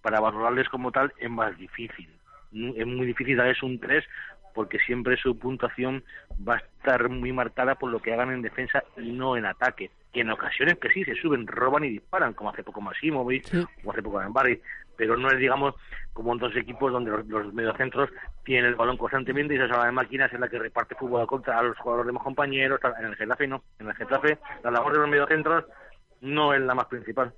para 0.04 0.20
valorarles 0.20 0.68
como 0.68 0.92
tal 0.92 1.12
es 1.18 1.30
más 1.30 1.56
difícil. 1.56 2.08
Mm, 2.52 2.72
Es 2.76 2.86
muy 2.86 3.06
difícil 3.06 3.36
darles 3.38 3.60
un 3.62 3.80
3 3.80 4.04
porque 4.54 4.78
siempre 4.78 5.16
su 5.16 5.36
puntuación 5.36 6.04
va 6.46 6.54
a 6.54 6.58
estar 6.58 7.08
muy 7.08 7.32
marcada 7.32 7.74
por 7.74 7.90
lo 7.90 7.98
que 8.00 8.12
hagan 8.12 8.30
en 8.30 8.42
defensa 8.42 8.84
y 8.96 9.10
no 9.10 9.36
en 9.36 9.46
ataque. 9.46 9.90
Que 10.12 10.20
en 10.20 10.30
ocasiones 10.30 10.78
que 10.78 10.90
sí, 10.90 11.02
se 11.04 11.16
suben, 11.16 11.48
roban 11.48 11.82
y 11.82 11.88
disparan, 11.88 12.34
como 12.34 12.50
hace 12.50 12.62
poco 12.62 12.80
Masimovic 12.80 13.46
Sí. 13.46 13.64
o 13.82 13.90
hace 13.90 14.00
poco 14.02 14.22
Barry, 14.28 14.60
pero 14.96 15.16
no 15.16 15.28
es, 15.28 15.38
digamos, 15.38 15.74
como 16.12 16.32
en 16.34 16.38
dos 16.38 16.54
equipos 16.54 16.92
donde 16.92 17.10
los, 17.10 17.26
los 17.26 17.52
mediocentros 17.52 18.10
tienen 18.44 18.66
el 18.66 18.76
balón 18.76 18.96
constantemente 18.96 19.54
y 19.54 19.56
esa 19.56 19.66
sala 19.68 19.86
de 19.86 19.92
máquinas 19.92 20.32
en 20.32 20.42
la 20.42 20.48
que 20.48 20.58
reparte 20.60 20.94
fútbol 20.94 21.22
a 21.22 21.26
contra 21.26 21.58
a 21.58 21.62
los 21.64 21.76
jugadores 21.78 22.06
de 22.06 22.12
más 22.12 22.22
compañeros. 22.22 22.78
En 23.00 23.06
el 23.06 23.16
Getafe 23.16 23.48
no. 23.48 23.64
En 23.80 23.88
el 23.88 23.94
Getafe 23.96 24.38
la 24.62 24.70
labor 24.70 24.92
de 24.92 24.98
los 25.00 25.08
mediocentros 25.08 25.64
no 26.20 26.54
es 26.54 26.60
la 26.60 26.74
más 26.76 26.86
principal. 26.86 27.32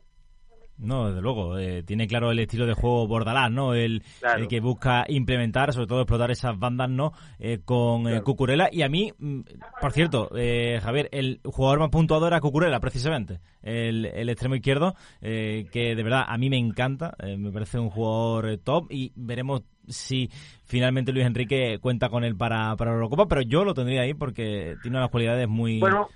No, 0.79 1.09
desde 1.09 1.23
luego, 1.23 1.59
eh, 1.59 1.83
tiene 1.85 2.07
claro 2.07 2.31
el 2.31 2.39
estilo 2.39 2.67
de 2.67 2.75
juego 2.75 3.07
Bordalás, 3.07 3.51
¿no? 3.51 3.73
El, 3.75 4.03
Claro. 4.21 4.43
el 4.43 4.49
que 4.49 4.61
busca 4.61 5.05
implementar, 5.09 5.73
sobre 5.73 5.87
todo 5.87 6.01
explotar 6.03 6.31
esas 6.31 6.59
bandas, 6.59 6.91
¿no? 6.91 7.13
Eh, 7.39 7.61
con 7.65 8.03
eh, 8.03 8.11
Claro. 8.11 8.25
Cucurella. 8.25 8.69
Y 8.71 8.83
a 8.83 8.89
mí, 8.89 9.11
mm, 9.19 9.41
por 9.81 9.93
cierto, 9.93 10.31
eh, 10.37 10.79
Javier, 10.83 11.09
el 11.13 11.41
jugador 11.45 11.79
más 11.79 11.89
puntuador 11.89 12.29
era 12.29 12.41
Cucurella, 12.41 12.79
precisamente. 12.81 13.41
El, 13.63 14.05
el 14.05 14.29
extremo 14.29 14.55
izquierdo, 14.55 14.95
eh, 15.23 15.67
que 15.73 15.95
de 15.97 16.03
verdad 16.03 16.25
a 16.29 16.37
mí 16.37 16.51
me 16.51 16.59
encanta. 16.59 17.15
eh, 17.21 17.37
me 17.39 17.51
parece 17.53 17.79
un 17.79 17.89
jugador 17.91 18.49
eh, 18.51 18.59
top 18.59 18.87
y 18.91 19.13
veremos 19.17 19.63
si 19.89 20.29
finalmente 20.65 21.13
Luis 21.13 21.25
Enrique 21.27 21.79
cuenta 21.81 22.09
con 22.11 22.23
él 22.25 22.37
para, 22.37 22.77
para 22.77 22.91
la 22.91 22.97
Eurocopa, 22.97 23.27
pero 23.27 23.41
yo 23.43 23.65
lo 23.65 23.73
tendría 23.73 24.03
ahí 24.03 24.15
porque 24.15 24.77
tiene 24.83 24.99
unas 24.99 25.11
cualidades 25.11 25.49
muy, 25.49 25.79
Bueno, 25.79 26.09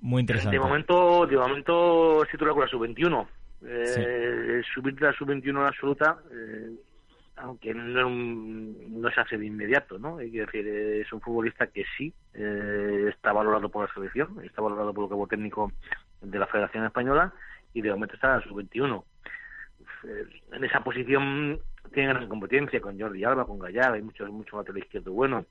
muy 0.00 0.20
interesantes. 0.20 0.60
De 0.60 0.66
momento, 0.66 1.26
de 1.26 1.36
momento 1.36 2.22
es 2.24 2.30
titular 2.30 2.52
con 2.54 2.62
la 2.62 2.68
sub-21. 2.68 3.26
Eh, 3.66 4.62
de 4.62 5.00
la 5.00 5.12
sub-21 5.12 5.58
a 5.58 5.62
la 5.62 5.68
absoluta, 5.68 6.18
eh, 6.30 6.70
aunque 7.36 7.74
no, 7.74 8.08
no 8.10 9.10
se 9.10 9.20
hace 9.20 9.38
de 9.38 9.46
inmediato, 9.46 9.98
¿no? 9.98 10.18
Que 10.18 10.30
decir, 10.30 10.66
es 10.68 11.12
un 11.12 11.20
futbolista 11.20 11.66
que 11.66 11.84
sí 11.96 12.12
eh, 12.34 13.06
está 13.08 13.32
valorado 13.32 13.68
por 13.68 13.88
la 13.88 13.94
selección, 13.94 14.38
está 14.44 14.62
valorado 14.62 14.92
por 14.92 15.04
el 15.04 15.08
cuerpo 15.08 15.26
técnico 15.26 15.72
de 16.20 16.38
la 16.38 16.46
Federación 16.46 16.84
Española 16.84 17.32
y 17.72 17.82
de 17.82 17.90
momento 17.90 18.14
está 18.14 18.34
en 18.34 18.40
la 18.40 18.46
sub-21. 18.46 19.04
Eh, 20.04 20.26
En 20.52 20.64
esa 20.64 20.84
posición 20.84 21.58
tiene 21.92 22.10
gran 22.10 22.28
competencia 22.28 22.80
con 22.80 22.98
Jordi 23.00 23.24
Alba, 23.24 23.46
con 23.46 23.58
Gallardo, 23.58 23.94
hay 23.94 24.02
muchos 24.02 24.30
mucho 24.30 24.58
lateral 24.58 24.82
izquierdo 24.82 25.12
bueno. 25.12 25.44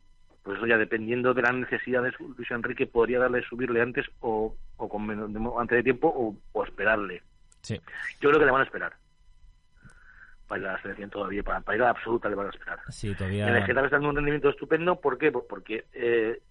Por 0.43 0.57
eso 0.57 0.67
ya 0.67 0.77
dependiendo 0.77 1.33
de 1.33 1.41
las 1.41 1.53
necesidades, 1.53 2.13
Luis 2.19 2.51
Enrique 2.51 2.85
podría 2.85 3.19
darle 3.19 3.43
subirle 3.43 3.81
antes 3.81 4.05
o, 4.19 4.53
o 4.77 4.89
con 4.89 5.07
menos, 5.07 5.31
antes 5.57 5.77
de 5.77 5.83
tiempo 5.83 6.37
o 6.51 6.63
esperarle. 6.63 7.21
Sí. 7.63 7.79
Yo 8.19 8.29
creo 8.29 8.39
que 8.39 8.45
le 8.45 8.51
van 8.51 8.61
a 8.61 8.65
esperar. 8.65 8.93
Para 10.47 10.61
ir 10.61 10.67
a 10.67 10.73
la 10.73 10.81
selección 10.81 11.09
todavía, 11.09 11.41
para, 11.41 11.61
para 11.61 11.75
ir 11.75 11.81
a 11.81 11.85
la 11.85 11.91
absoluta 11.91 12.29
le 12.29 12.35
van 12.35 12.47
a 12.47 12.49
esperar. 12.49 12.79
Sí, 12.89 13.15
todavía. 13.15 13.47
El 13.47 13.63
Getafe 13.63 13.85
está 13.85 13.97
en 13.97 14.05
un 14.05 14.15
rendimiento 14.15 14.49
estupendo, 14.49 14.99
¿por 14.99 15.17
qué? 15.17 15.31
Pues 15.31 15.45
porque 15.49 15.85
eh, 15.93 16.41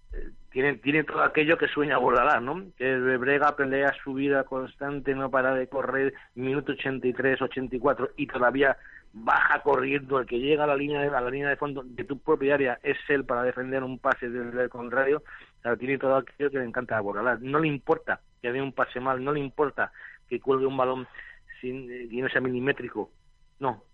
tiene, 0.51 0.75
tiene 0.79 1.05
todo 1.05 1.23
aquello 1.23 1.57
que 1.57 1.69
sueña 1.69 1.99
Bordalás, 1.99 2.43
¿no? 2.43 2.65
Que 2.77 2.97
brega, 2.97 3.55
pelea, 3.55 3.93
subida 4.03 4.45
constante, 4.45 5.15
no 5.15 5.31
para 5.31 5.55
de 5.55 5.69
correr, 5.69 6.15
minuto 6.35 6.73
83, 6.73 7.43
84, 7.43 8.11
y 8.17 8.27
todavía 8.27 8.77
baja 9.13 9.61
corriendo, 9.63 10.19
el 10.19 10.27
que 10.27 10.39
llega 10.39 10.65
a 10.65 10.67
la 10.67 10.77
línea 10.77 11.03
de, 11.03 11.09
a 11.09 11.21
la 11.21 11.31
línea 11.31 11.51
de 11.51 11.57
fondo 11.57 11.83
de 11.85 12.05
tu 12.05 12.19
propia 12.19 12.55
área 12.55 12.79
es 12.83 12.97
él 13.09 13.25
para 13.25 13.43
defender 13.43 13.83
un 13.83 13.99
pase 13.99 14.31
del, 14.31 14.53
del 14.53 14.71
contrario, 14.71 15.23
o 15.59 15.63
sea, 15.63 15.77
tiene 15.77 15.99
todo 15.99 16.17
aquello 16.17 16.51
que 16.51 16.59
le 16.59 16.65
encanta 16.65 16.97
a 16.97 17.01
Bordalás. 17.01 17.41
No 17.41 17.59
le 17.59 17.69
importa 17.69 18.21
que 18.41 18.53
dé 18.53 18.61
un 18.61 18.73
pase 18.73 19.01
mal, 19.01 19.23
no 19.23 19.33
le 19.33 19.41
importa 19.41 19.93
que 20.33 20.41
cuelgue 20.41 20.65
un 20.65 20.79
balón 20.79 21.07
sin, 21.61 21.91
eh, 21.91 22.09
y 22.11 22.23
no 22.23 22.29
sea 22.31 22.41
milimétrico, 22.41 23.11
no, 23.59 23.85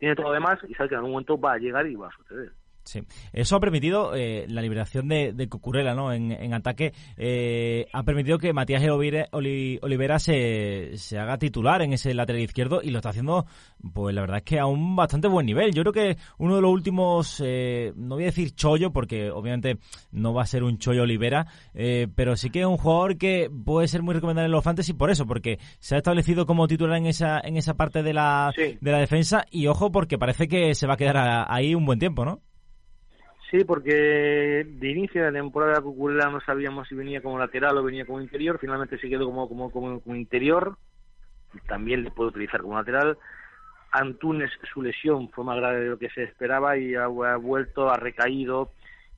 tiene 0.00 0.16
todo 0.16 0.26
lo 0.26 0.32
demás 0.32 0.58
y 0.68 0.74
sabe 0.74 0.88
que 0.88 0.94
en 0.96 0.98
algún 0.98 1.12
momento 1.12 1.38
va 1.38 1.52
a 1.52 1.58
llegar 1.58 1.86
y 1.86 1.94
va 1.94 2.08
a 2.08 2.16
suceder. 2.16 2.50
Sí, 2.86 3.00
eso 3.32 3.56
ha 3.56 3.60
permitido 3.60 4.14
eh, 4.14 4.46
la 4.48 4.62
liberación 4.62 5.08
de, 5.08 5.32
de 5.32 5.48
Cucurella 5.48 5.92
¿no? 5.94 6.12
en, 6.12 6.30
en 6.30 6.54
ataque. 6.54 6.92
eh, 7.16 7.86
ha 7.92 8.02
permitido 8.04 8.38
que 8.38 8.52
Matías 8.52 8.82
Olivera, 8.88 9.26
Oli- 9.32 9.78
Olivera 9.82 10.18
se, 10.20 10.92
se 10.96 11.18
haga 11.18 11.36
titular 11.36 11.82
en 11.82 11.92
ese 11.92 12.14
lateral 12.14 12.42
izquierdo 12.42 12.80
y 12.82 12.90
lo 12.90 12.98
está 12.98 13.08
haciendo, 13.10 13.44
pues 13.92 14.14
la 14.14 14.20
verdad 14.20 14.36
es 14.38 14.42
que 14.44 14.60
a 14.60 14.66
un 14.66 14.94
bastante 14.94 15.26
buen 15.28 15.46
nivel. 15.46 15.74
Yo 15.74 15.82
creo 15.82 15.92
que 15.92 16.16
uno 16.38 16.54
de 16.56 16.62
los 16.62 16.70
últimos, 16.70 17.42
eh, 17.44 17.92
no 17.96 18.14
voy 18.14 18.22
a 18.22 18.26
decir 18.26 18.52
chollo, 18.54 18.92
porque 18.92 19.30
obviamente 19.32 19.78
no 20.12 20.32
va 20.32 20.42
a 20.42 20.46
ser 20.46 20.62
un 20.62 20.78
chollo 20.78 21.02
Olivera, 21.02 21.46
eh, 21.74 22.06
pero 22.14 22.36
sí 22.36 22.50
que 22.50 22.60
es 22.60 22.66
un 22.66 22.76
jugador 22.76 23.18
que 23.18 23.50
puede 23.64 23.88
ser 23.88 24.02
muy 24.02 24.14
recomendable 24.14 24.46
en 24.46 24.52
los 24.52 24.62
fantasy 24.62 24.92
por 24.92 25.10
eso, 25.10 25.26
porque 25.26 25.58
se 25.80 25.96
ha 25.96 25.98
establecido 25.98 26.46
como 26.46 26.68
titular 26.68 26.96
en 26.98 27.06
esa, 27.06 27.40
en 27.40 27.56
esa 27.56 27.74
parte 27.74 28.04
de 28.04 28.14
la, 28.14 28.52
Sí. 28.54 28.78
de 28.80 28.92
la 28.92 28.98
defensa 28.98 29.44
y 29.50 29.66
ojo, 29.66 29.90
porque 29.90 30.18
parece 30.18 30.46
que 30.46 30.74
se 30.76 30.86
va 30.86 30.94
a 30.94 30.96
quedar 30.96 31.16
a- 31.16 31.52
ahí 31.52 31.74
un 31.74 31.84
buen 31.84 31.98
tiempo, 31.98 32.24
¿no? 32.24 32.40
Sí, 33.56 33.64
porque 33.64 34.66
de 34.68 34.90
inicio 34.90 35.24
de 35.24 35.30
la 35.30 35.38
temporada 35.38 35.80
Cucurella 35.80 36.28
no 36.28 36.40
sabíamos 36.42 36.86
si 36.88 36.94
venía 36.94 37.22
como 37.22 37.38
lateral 37.38 37.78
o 37.78 37.82
venía 37.82 38.04
como 38.04 38.20
interior. 38.20 38.58
Finalmente 38.58 38.98
se 38.98 39.08
quedó 39.08 39.24
como, 39.24 39.48
como, 39.48 39.70
como, 39.70 39.98
como 39.98 40.14
interior. 40.14 40.76
También 41.66 42.04
le 42.04 42.10
puede 42.10 42.28
utilizar 42.28 42.60
como 42.60 42.76
lateral. 42.76 43.16
Antunes, 43.92 44.50
su 44.74 44.82
lesión 44.82 45.30
fue 45.30 45.42
más 45.42 45.56
grave 45.56 45.80
de 45.80 45.88
lo 45.88 45.98
que 45.98 46.10
se 46.10 46.24
esperaba 46.24 46.76
y 46.76 46.96
ha, 46.96 47.06
vuelto, 47.06 47.88
ha 47.88 47.96
recaído. 47.96 48.72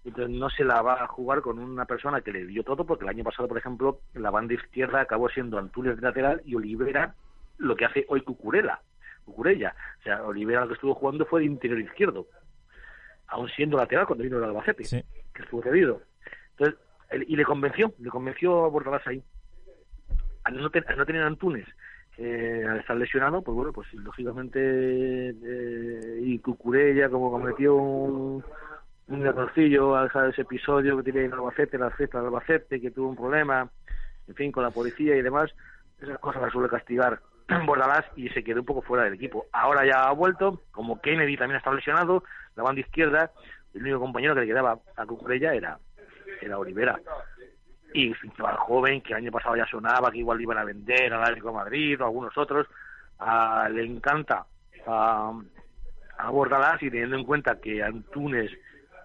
Entonces 0.05 0.33
no 0.33 0.51
se 0.51 0.62
la 0.62 0.83
va 0.83 1.03
a 1.03 1.09
jugar 1.09 1.40
con 1.40 1.59
una 1.59 1.87
persona 1.87 2.20
que 2.20 2.31
le 2.31 2.46
dio 2.46 2.62
todo, 2.62 2.87
porque 2.87 3.07
el 3.07 3.11
año 3.11 3.24
pasado, 3.24 3.48
por 3.48 3.59
ejemplo, 3.59 4.03
la 4.14 4.31
banda 4.31 4.55
izquierda 4.55 5.01
acabó 5.01 5.29
siendo 5.31 5.59
Antunes 5.59 5.96
de 5.96 6.03
lateral 6.03 6.42
y 6.44 6.55
Olivera 6.55 7.16
lo 7.57 7.74
que 7.74 7.87
hace 7.87 8.07
hoy 8.09 8.20
Cucurella. 8.20 8.79
Cucurella. 9.24 9.74
O 9.98 10.03
sea, 10.05 10.22
Olivera 10.22 10.61
lo 10.61 10.68
que 10.68 10.74
estuvo 10.74 10.94
jugando 10.94 11.27
fue 11.27 11.40
de 11.40 11.46
interior 11.46 11.81
izquierdo 11.81 12.29
aún 13.29 13.49
siendo 13.51 13.77
lateral 13.77 14.07
cuando 14.07 14.25
vino 14.25 14.38
el 14.38 14.45
Albacete, 14.45 14.85
Sí. 14.85 15.03
que 15.35 15.43
estuvo 15.43 15.62
cedido. 15.62 16.03
Entonces, 16.53 16.79
él- 17.11 17.25
y 17.29 17.37
le 17.37 17.45
convenció, 17.45 17.93
le 17.99 18.11
convenció 18.11 18.64
a 18.64 18.69
Bordalás 18.69 19.07
ahí. 19.07 19.23
Al 20.45 20.57
no, 20.57 20.71
ten- 20.71 20.85
al 20.88 20.97
no 20.97 21.05
tener 21.07 21.23
Antunes, 21.23 21.67
eh, 22.17 22.64
al 22.69 22.79
estar 22.81 22.97
lesionado, 22.97 23.43
pues 23.43 23.55
bueno, 23.55 23.73
pues 23.73 23.93
lógicamente, 23.95 24.59
eh, 25.31 26.21
y 26.23 26.38
Cucurella, 26.38 27.09
como 27.11 27.31
cometió 27.31 27.75
un, 27.77 28.43
un 29.09 29.27
errorcillo 29.27 29.97
al 29.97 30.05
dejar 30.07 30.31
ese 30.31 30.43
episodio 30.43 30.97
que 30.97 31.03
tiene 31.05 31.25
en 31.27 31.33
Albacete, 31.35 31.79
la 31.79 31.91
fiesta 31.91 32.21
de 32.21 32.27
Albacete, 32.27 32.81
que 32.81 32.91
tuvo 32.91 33.09
un 33.11 33.17
problema, 33.17 33.69
en 34.27 34.35
fin, 34.35 34.51
con 34.53 34.62
la 34.62 34.71
policía 34.71 35.17
y 35.17 35.23
demás, 35.23 35.51
esas 36.01 36.19
cosas 36.19 36.43
las 36.43 36.53
suele 36.53 36.69
castigar 36.69 37.21
Bordalás 37.67 38.05
y 38.17 38.29
se 38.31 38.43
quedó 38.45 38.61
un 38.61 38.67
poco 38.67 38.83
fuera 38.83 39.05
del 39.05 39.14
equipo. 39.14 39.47
Ahora 39.53 39.85
ya 39.87 40.05
ha 40.09 40.12
vuelto, 40.12 40.62
como 40.71 41.01
Kennedy 41.01 41.37
también 41.37 41.59
está 41.59 41.73
lesionado, 41.73 42.23
la 42.59 42.64
banda 42.64 42.81
izquierda, 42.81 43.31
el 43.73 43.83
único 43.83 44.01
compañero 44.01 44.35
que 44.35 44.40
le 44.40 44.47
quedaba 44.49 44.79
a 44.97 45.07
Cucurella 45.07 45.55
era, 45.55 45.79
era 46.42 46.59
Olivera. 46.59 47.01
Y 47.94 48.09
un 48.09 48.33
chaval 48.37 48.57
joven 48.57 49.01
que 49.01 49.12
el 49.12 49.18
año 49.18 49.31
pasado 49.31 49.57
ya 49.57 49.66
sonaba, 49.66 50.11
que 50.11 50.18
igual 50.18 50.40
iban 50.40 50.59
a 50.59 50.64
vender 50.64 51.14
al 51.14 51.23
Atlético 51.23 51.49
de 51.49 51.55
Madrid 51.55 52.01
o 52.01 52.05
algunos 52.05 52.37
otros, 52.37 52.66
ah, 53.21 53.68
le 53.73 53.85
encanta 53.85 54.44
a, 54.87 55.33
a 56.18 56.31
Bordalás 56.31 56.83
y 56.83 56.90
teniendo 56.90 57.16
en 57.16 57.25
cuenta 57.25 57.61
que 57.61 57.81
Antunes 57.81 58.51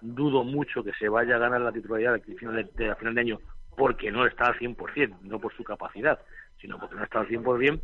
dudo 0.02 0.44
mucho 0.44 0.84
que 0.84 0.92
se 0.94 1.08
vaya 1.08 1.36
a 1.36 1.40
ganar 1.40 1.62
la 1.62 1.72
titularidad 1.72 2.20
de 2.20 2.90
a 2.90 2.96
final 2.96 3.14
de 3.14 3.22
año 3.22 3.40
porque 3.78 4.12
no 4.12 4.26
está 4.26 4.48
al 4.48 4.60
100%, 4.60 5.22
no 5.22 5.40
por 5.40 5.56
su 5.56 5.64
capacidad, 5.64 6.20
sino 6.64 6.80
porque 6.80 6.96
no 6.96 7.04
está 7.04 7.20
al 7.20 7.28
100%, 7.28 7.82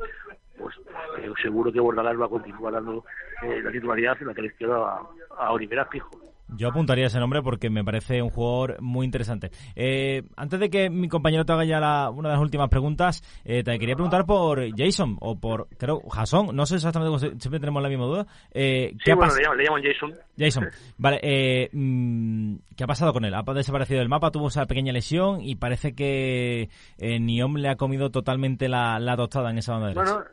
pues 0.58 0.76
eh, 1.18 1.32
seguro 1.42 1.70
que 1.72 1.82
Bordalás 1.82 2.20
va 2.20 2.28
a 2.28 2.30
continuar 2.30 2.72
dando 2.72 3.04
eh, 3.44 3.62
la 3.62 3.72
titularidad 3.72 4.18
en 4.22 4.28
la 4.28 4.34
que 4.34 4.42
le 4.42 4.48
izquierdo 4.48 4.86
a, 4.86 5.10
a 5.38 5.52
Olivera 5.52 5.86
fijo. 5.86 6.29
Yo 6.57 6.69
apuntaría 6.69 7.07
ese 7.07 7.19
nombre 7.19 7.41
porque 7.41 7.69
me 7.69 7.83
parece 7.83 8.21
un 8.21 8.29
jugador 8.29 8.81
muy 8.81 9.05
interesante. 9.05 9.51
Eh, 9.75 10.23
antes 10.35 10.59
de 10.59 10.69
que 10.69 10.89
mi 10.89 11.07
compañero 11.07 11.45
te 11.45 11.53
haga 11.53 11.63
ya 11.65 11.79
la- 11.79 12.09
una 12.09 12.29
de 12.29 12.35
las 12.35 12.41
últimas 12.41 12.69
preguntas, 12.69 13.21
eh, 13.45 13.63
te 13.63 13.77
quería 13.79 13.95
preguntar 13.95 14.25
por 14.25 14.62
Jason 14.75 15.17
o 15.21 15.39
por, 15.39 15.67
creo, 15.77 16.01
Jason. 16.09 16.55
No 16.55 16.65
sé 16.65 16.75
exactamente 16.75 17.29
siempre 17.39 17.59
tenemos 17.59 17.81
la 17.83 17.89
misma 17.89 18.05
duda. 18.05 18.25
Eh, 18.51 18.93
¿qué 18.99 19.05
Sí, 19.05 19.12
ha 19.12 19.15
bueno, 19.15 19.33
le 19.35 19.41
llaman, 19.43 19.57
le 19.57 19.63
llaman 19.65 19.83
Jason. 19.83 20.13
Jason, 20.38 20.67
vale, 20.97 21.19
eh, 21.21 21.69
mm, 21.73 22.55
¿qué 22.75 22.83
ha 22.83 22.88
pasado 22.88 23.12
con 23.13 23.25
él? 23.25 23.33
Ha 23.33 23.43
desaparecido 23.53 23.99
del 23.99 24.09
mapa, 24.09 24.31
tuvo 24.31 24.47
esa 24.47 24.65
pequeña 24.65 24.93
lesión 24.93 25.41
y 25.41 25.55
parece 25.55 25.93
que 25.93 26.69
eh, 26.97 27.19
Niom 27.19 27.57
le 27.57 27.69
ha 27.69 27.75
comido 27.75 28.09
totalmente 28.09 28.69
la, 28.69 28.99
la 28.99 29.17
tostada 29.17 29.49
en 29.51 29.57
esa 29.57 29.73
banda 29.73 29.88
derecha. 29.89 30.13
Bueno, 30.13 30.25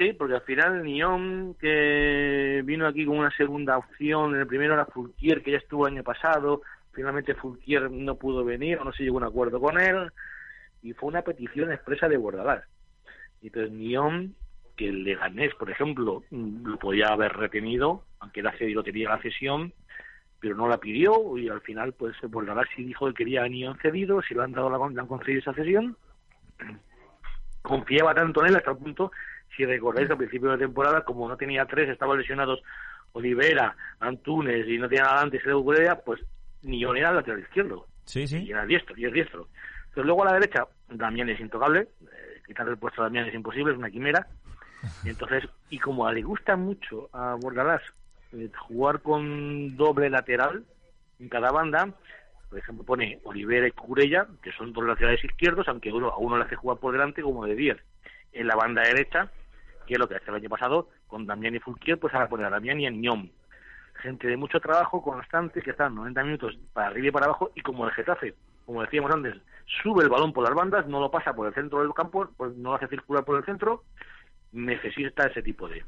sí, 0.00 0.14
porque 0.14 0.34
al 0.34 0.40
final 0.42 0.82
Nión, 0.82 1.54
que 1.60 2.62
vino 2.64 2.86
aquí 2.86 3.04
con 3.04 3.18
una 3.18 3.30
segunda 3.36 3.76
opción, 3.76 4.34
en 4.34 4.40
el 4.40 4.46
primero 4.46 4.72
era 4.72 4.86
Fulquier, 4.86 5.42
que 5.42 5.50
ya 5.50 5.58
estuvo 5.58 5.86
el 5.86 5.94
año 5.94 6.02
pasado, 6.02 6.62
finalmente 6.92 7.34
Fulquier 7.34 7.90
no 7.90 8.14
pudo 8.14 8.42
venir, 8.42 8.78
o 8.78 8.84
no 8.84 8.92
se 8.92 9.02
llegó 9.02 9.18
a 9.18 9.22
un 9.22 9.28
acuerdo 9.28 9.60
con 9.60 9.78
él, 9.78 10.10
y 10.82 10.94
fue 10.94 11.10
una 11.10 11.20
petición 11.20 11.70
expresa 11.70 12.08
de 12.08 12.16
Bordalás. 12.16 12.64
Entonces 13.42 13.72
Nión, 13.72 14.34
que 14.74 14.88
el 14.88 15.04
Leganés, 15.04 15.54
por 15.56 15.70
ejemplo, 15.70 16.24
mm, 16.30 16.66
lo 16.66 16.78
podía 16.78 17.08
haber 17.08 17.34
retenido, 17.34 18.02
aunque 18.20 18.40
era 18.40 18.56
cedido, 18.56 18.82
tenía 18.82 19.10
la 19.10 19.20
cesión, 19.20 19.74
pero 20.40 20.56
no 20.56 20.66
la 20.66 20.78
pidió, 20.78 21.36
y 21.36 21.50
al 21.50 21.60
final, 21.60 21.92
pues 21.92 22.16
Bordalás 22.22 22.66
sí 22.74 22.84
dijo 22.84 23.06
que 23.08 23.14
quería 23.14 23.44
a 23.44 23.74
cedido, 23.82 24.22
si 24.22 24.34
le 24.34 24.44
han 24.44 24.52
dado 24.52 24.70
la, 24.70 24.78
le 24.88 24.98
han 24.98 25.06
concedido 25.06 25.40
esa 25.40 25.52
cesión, 25.52 25.94
confiaba 27.60 28.14
tanto 28.14 28.40
en 28.40 28.48
él 28.48 28.56
hasta 28.56 28.70
el 28.70 28.78
punto, 28.78 29.12
si 29.60 29.66
recordáis 29.66 30.10
al 30.10 30.16
principio 30.16 30.50
de 30.52 30.58
temporada, 30.58 31.04
como 31.04 31.28
no 31.28 31.36
tenía 31.36 31.66
tres, 31.66 31.88
estaban 31.90 32.18
lesionados 32.18 32.60
Olivera, 33.12 33.76
Antunes 33.98 34.66
y 34.66 34.78
no 34.78 34.88
tenía 34.88 35.04
nada 35.04 35.20
antes 35.22 35.44
de 35.44 35.54
Ucrania, 35.54 35.96
pues 35.96 36.20
Nión 36.62 36.96
era 36.96 37.10
el 37.10 37.16
lateral 37.16 37.40
izquierdo 37.40 37.86
Sí, 38.04 38.22
y 38.22 38.26
sí. 38.26 38.50
era 38.50 38.64
diestro, 38.64 38.96
y 38.96 39.04
es 39.04 39.12
diestro. 39.12 39.48
Entonces 39.88 40.04
luego 40.06 40.22
a 40.22 40.26
la 40.26 40.34
derecha, 40.34 40.66
Damián 40.88 41.28
es 41.28 41.40
intocable, 41.40 41.80
eh, 41.80 42.42
quitarle 42.46 42.72
el 42.72 42.78
puesto 42.78 43.02
a 43.02 43.04
Damián 43.04 43.26
es 43.26 43.34
imposible, 43.34 43.72
es 43.72 43.78
una 43.78 43.90
quimera. 43.90 44.26
Y 45.04 45.10
entonces, 45.10 45.44
y 45.68 45.78
como 45.78 46.10
le 46.10 46.22
gusta 46.22 46.56
mucho 46.56 47.10
a 47.12 47.34
Bordalás 47.34 47.82
eh, 48.32 48.48
jugar 48.68 49.00
con 49.02 49.76
doble 49.76 50.08
lateral 50.08 50.64
en 51.18 51.28
cada 51.28 51.50
banda, 51.50 51.92
por 52.48 52.58
ejemplo 52.58 52.84
pone 52.84 53.20
Olivera 53.24 53.68
y 53.68 53.72
Curella, 53.72 54.26
que 54.42 54.52
son 54.52 54.72
dos 54.72 54.84
laterales 54.84 55.22
izquierdos, 55.22 55.68
aunque 55.68 55.92
uno, 55.92 56.08
a 56.08 56.16
uno 56.18 56.38
le 56.38 56.44
hace 56.44 56.56
jugar 56.56 56.78
por 56.78 56.92
delante 56.92 57.20
como 57.22 57.44
de 57.44 57.54
10. 57.54 57.76
En 58.32 58.46
la 58.46 58.56
banda 58.56 58.82
derecha, 58.82 59.30
que 59.90 59.94
es 59.94 59.98
lo 59.98 60.08
que 60.08 60.14
hace 60.14 60.30
el 60.30 60.36
año 60.36 60.48
pasado, 60.48 60.88
con 61.08 61.26
Damián 61.26 61.56
y 61.56 61.58
Fulquier, 61.58 61.98
pues 61.98 62.14
ahora 62.14 62.28
pone 62.28 62.44
a 62.44 62.50
Damián 62.50 62.78
y 62.78 62.86
a 62.86 62.90
Ñom. 62.90 63.28
Gente 63.94 64.28
de 64.28 64.36
mucho 64.36 64.60
trabajo 64.60 65.02
constante 65.02 65.60
que 65.62 65.72
están 65.72 65.96
90 65.96 66.22
minutos 66.22 66.56
para 66.72 66.86
arriba 66.86 67.08
y 67.08 67.10
para 67.10 67.26
abajo 67.26 67.50
y 67.56 67.60
como 67.60 67.84
el 67.84 67.90
Getafe, 67.90 68.34
como 68.66 68.82
decíamos 68.82 69.10
antes, 69.10 69.34
sube 69.82 70.04
el 70.04 70.08
balón 70.08 70.32
por 70.32 70.44
las 70.44 70.54
bandas, 70.54 70.86
no 70.86 71.00
lo 71.00 71.10
pasa 71.10 71.34
por 71.34 71.48
el 71.48 71.54
centro 71.54 71.80
del 71.80 71.92
campo, 71.92 72.28
pues 72.36 72.54
no 72.54 72.70
lo 72.70 72.76
hace 72.76 72.86
circular 72.86 73.24
por 73.24 73.36
el 73.36 73.44
centro, 73.44 73.82
necesita 74.52 75.26
ese 75.26 75.42
tipo 75.42 75.68
de, 75.68 75.84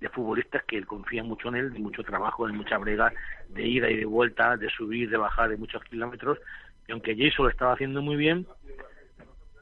de 0.00 0.08
futbolistas 0.08 0.64
que 0.64 0.82
confían 0.82 1.28
mucho 1.28 1.48
en 1.50 1.54
él, 1.54 1.72
de 1.72 1.78
mucho 1.78 2.02
trabajo, 2.02 2.48
de 2.48 2.54
mucha 2.54 2.76
brega, 2.76 3.12
de 3.50 3.68
ida 3.68 3.88
y 3.88 3.98
de 3.98 4.04
vuelta, 4.04 4.56
de 4.56 4.68
subir, 4.68 5.08
de 5.10 5.16
bajar 5.16 5.48
de 5.48 5.58
muchos 5.58 5.84
kilómetros, 5.84 6.38
y 6.88 6.92
aunque 6.92 7.14
Jason 7.16 7.44
lo 7.44 7.50
estaba 7.52 7.74
haciendo 7.74 8.02
muy 8.02 8.16
bien, 8.16 8.48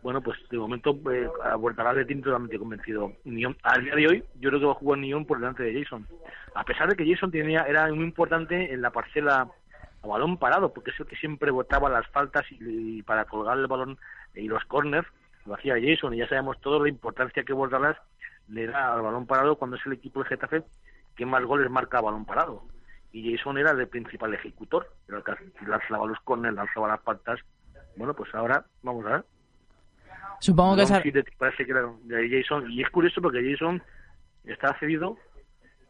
bueno, 0.04 0.20
pues 0.20 0.38
de 0.50 0.58
momento 0.58 1.00
eh, 1.10 1.26
a 1.42 1.56
Bordalás 1.56 1.96
le 1.96 2.04
tiene 2.04 2.20
totalmente 2.20 2.58
convencido. 2.58 3.14
Nion, 3.24 3.56
al 3.62 3.82
día 3.82 3.94
de 3.94 4.06
hoy, 4.06 4.24
yo 4.38 4.50
creo 4.50 4.60
que 4.60 4.66
va 4.66 4.72
a 4.72 4.74
jugar 4.76 4.98
Nion 4.98 5.24
por 5.24 5.38
delante 5.38 5.62
de 5.62 5.82
Jason. 5.82 6.06
A 6.54 6.62
pesar 6.62 6.90
de 6.90 6.94
que 6.94 7.10
Jason 7.10 7.30
tenía, 7.30 7.62
era 7.62 7.88
muy 7.88 8.04
importante 8.04 8.70
en 8.70 8.82
la 8.82 8.90
parcela 8.90 9.48
a 10.02 10.06
balón 10.06 10.36
parado, 10.36 10.74
porque 10.74 10.90
es 10.90 11.00
el 11.00 11.06
que 11.06 11.16
siempre 11.16 11.50
botaba 11.50 11.88
las 11.88 12.06
faltas 12.08 12.44
y, 12.52 12.98
y 12.98 13.02
para 13.02 13.24
colgar 13.24 13.56
el 13.56 13.66
balón 13.66 13.96
y 14.34 14.46
los 14.46 14.62
corners, 14.66 15.08
lo 15.46 15.54
hacía 15.54 15.76
Jason, 15.82 16.12
y 16.12 16.18
ya 16.18 16.28
sabemos 16.28 16.60
toda 16.60 16.80
la 16.80 16.90
importancia 16.90 17.42
que 17.42 17.54
Bordalás 17.54 17.96
le 18.48 18.66
da 18.66 18.92
al 18.92 19.00
balón 19.00 19.26
parado 19.26 19.56
cuando 19.56 19.78
es 19.78 19.86
el 19.86 19.94
equipo 19.94 20.22
de 20.22 20.28
Getafe 20.28 20.64
que 21.16 21.24
más 21.24 21.42
goles 21.46 21.70
marca 21.70 21.96
a 21.96 22.02
balón 22.02 22.26
parado. 22.26 22.62
Y 23.10 23.34
Jason 23.34 23.56
era 23.56 23.70
el 23.70 23.88
principal 23.88 24.34
ejecutor, 24.34 24.86
era 25.08 25.16
el 25.16 25.24
que 25.24 25.66
lanzaba 25.66 26.06
los 26.06 26.20
corners, 26.20 26.54
lanzaba 26.54 26.88
las 26.88 27.00
faltas. 27.00 27.40
Bueno, 27.96 28.12
pues 28.12 28.34
ahora 28.34 28.66
vamos 28.82 29.06
a 29.06 29.10
ver. 29.10 29.24
Supongo 30.44 30.76
que 30.76 30.82
esa- 30.82 31.02
parece 31.38 31.64
que 31.64 31.70
era 31.70 31.82
de 32.02 32.28
Jason 32.42 32.70
y 32.70 32.82
es 32.82 32.90
curioso 32.90 33.22
porque 33.22 33.40
Jason 33.50 33.82
está 34.44 34.76
cedido 34.78 35.16